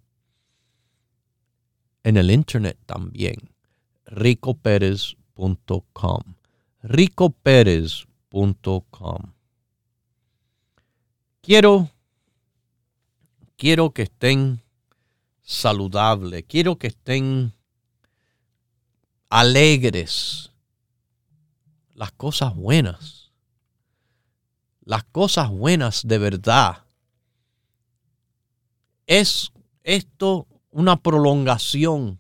en 2.04 2.18
el 2.18 2.32
internet 2.32 2.78
también. 2.86 3.52
ricoperez.com. 4.06 6.24
ricoperez.com. 6.82 9.34
Quiero 11.42 11.90
quiero 13.60 13.92
que 13.92 14.04
estén 14.04 14.64
saludables, 15.44 16.46
quiero 16.48 16.78
que 16.78 16.88
estén 16.88 17.54
alegres. 19.30 20.52
Las 21.94 22.14
cosas 22.14 22.56
buenas. 22.56 23.32
Las 24.82 25.04
cosas 25.04 25.50
buenas 25.50 26.08
de 26.08 26.18
verdad. 26.18 26.86
Es 29.06 29.52
esto 29.84 30.48
una 30.80 31.02
prolongación 31.02 32.20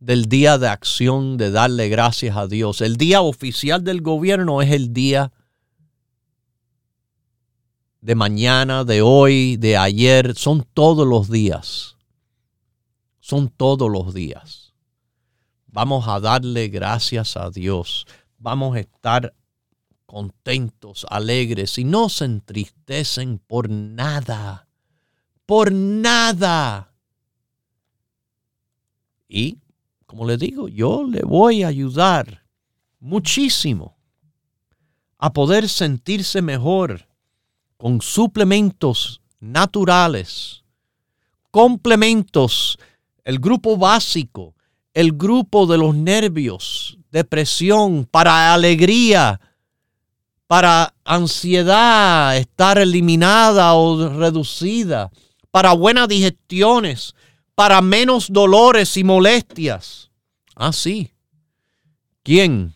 del 0.00 0.26
día 0.26 0.58
de 0.58 0.68
acción 0.68 1.36
de 1.36 1.52
darle 1.52 1.88
gracias 1.88 2.36
a 2.36 2.48
Dios. 2.48 2.80
El 2.80 2.96
día 2.96 3.20
oficial 3.20 3.84
del 3.84 4.00
gobierno 4.02 4.62
es 4.62 4.72
el 4.72 4.92
día 4.92 5.32
de 8.00 8.14
mañana, 8.16 8.84
de 8.84 9.00
hoy, 9.02 9.56
de 9.56 9.76
ayer, 9.76 10.34
son 10.34 10.66
todos 10.74 11.06
los 11.06 11.30
días. 11.30 11.96
Son 13.20 13.48
todos 13.48 13.90
los 13.90 14.12
días. 14.12 14.72
Vamos 15.66 16.08
a 16.08 16.18
darle 16.18 16.68
gracias 16.68 17.36
a 17.36 17.50
Dios. 17.50 18.06
Vamos 18.38 18.76
a 18.76 18.80
estar 18.80 19.34
contentos, 20.06 21.06
alegres 21.10 21.78
y 21.78 21.84
no 21.84 22.08
se 22.08 22.24
entristecen 22.24 23.38
por 23.38 23.68
nada, 23.68 24.66
por 25.44 25.70
nada. 25.70 26.87
Y, 29.28 29.58
como 30.06 30.26
le 30.26 30.36
digo, 30.38 30.68
yo 30.68 31.04
le 31.04 31.22
voy 31.22 31.62
a 31.62 31.68
ayudar 31.68 32.44
muchísimo 32.98 33.96
a 35.18 35.32
poder 35.32 35.68
sentirse 35.68 36.40
mejor 36.42 37.06
con 37.76 38.00
suplementos 38.00 39.20
naturales, 39.40 40.64
complementos, 41.50 42.78
el 43.24 43.38
grupo 43.38 43.76
básico, 43.76 44.54
el 44.94 45.12
grupo 45.12 45.66
de 45.66 45.78
los 45.78 45.94
nervios, 45.94 46.98
depresión, 47.10 48.06
para 48.10 48.54
alegría, 48.54 49.40
para 50.46 50.94
ansiedad, 51.04 52.36
estar 52.36 52.78
eliminada 52.78 53.74
o 53.74 54.08
reducida, 54.08 55.10
para 55.50 55.72
buenas 55.72 56.08
digestiones, 56.08 57.14
para 57.58 57.82
menos 57.82 58.32
dolores 58.32 58.96
y 58.96 59.02
molestias. 59.02 60.12
Ah, 60.54 60.72
sí. 60.72 61.10
¿Quién? 62.22 62.72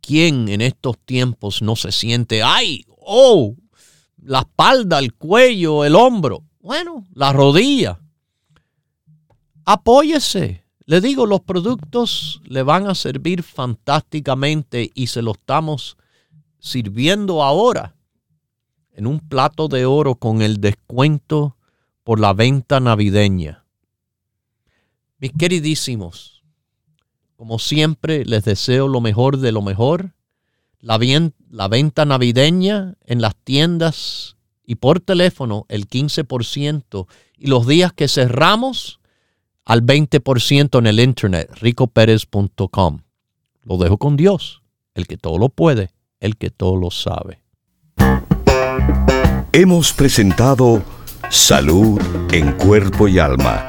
¿Quién 0.00 0.48
en 0.48 0.62
estos 0.62 0.96
tiempos 1.04 1.60
no 1.60 1.76
se 1.76 1.92
siente, 1.92 2.42
ay, 2.42 2.86
oh, 2.88 3.54
la 4.22 4.38
espalda, 4.38 4.98
el 4.98 5.12
cuello, 5.12 5.84
el 5.84 5.96
hombro? 5.96 6.44
Bueno, 6.60 7.06
la 7.12 7.30
rodilla. 7.34 8.00
Apóyese. 9.66 10.64
Le 10.86 11.02
digo, 11.02 11.26
los 11.26 11.42
productos 11.42 12.40
le 12.46 12.62
van 12.62 12.86
a 12.86 12.94
servir 12.94 13.42
fantásticamente 13.42 14.90
y 14.94 15.08
se 15.08 15.20
los 15.20 15.36
estamos 15.36 15.98
sirviendo 16.58 17.42
ahora 17.42 17.96
en 18.92 19.06
un 19.06 19.20
plato 19.20 19.68
de 19.68 19.84
oro 19.84 20.14
con 20.14 20.40
el 20.40 20.58
descuento 20.58 21.58
por 22.02 22.18
la 22.18 22.32
venta 22.32 22.80
navideña. 22.80 23.57
Mis 25.18 25.32
queridísimos, 25.32 26.42
como 27.36 27.58
siempre 27.58 28.24
les 28.24 28.44
deseo 28.44 28.88
lo 28.88 29.00
mejor 29.00 29.38
de 29.38 29.52
lo 29.52 29.62
mejor. 29.62 30.14
La, 30.80 30.98
la 31.50 31.68
venta 31.68 32.04
navideña 32.04 32.94
en 33.04 33.20
las 33.20 33.34
tiendas 33.36 34.36
y 34.64 34.76
por 34.76 35.00
teléfono 35.00 35.66
el 35.68 35.88
15% 35.88 37.06
y 37.36 37.46
los 37.48 37.66
días 37.66 37.92
que 37.92 38.06
cerramos 38.06 39.00
al 39.64 39.82
20% 39.84 40.78
en 40.78 40.86
el 40.86 41.00
internet, 41.00 41.50
ricoperez.com. 41.60 43.00
Lo 43.62 43.76
dejo 43.76 43.98
con 43.98 44.16
Dios, 44.16 44.62
el 44.94 45.06
que 45.06 45.16
todo 45.16 45.38
lo 45.38 45.48
puede, 45.48 45.90
el 46.20 46.36
que 46.36 46.50
todo 46.50 46.76
lo 46.76 46.90
sabe. 46.90 47.42
Hemos 49.52 49.92
presentado 49.92 50.82
Salud 51.30 52.00
en 52.32 52.52
Cuerpo 52.52 53.08
y 53.08 53.18
Alma, 53.18 53.68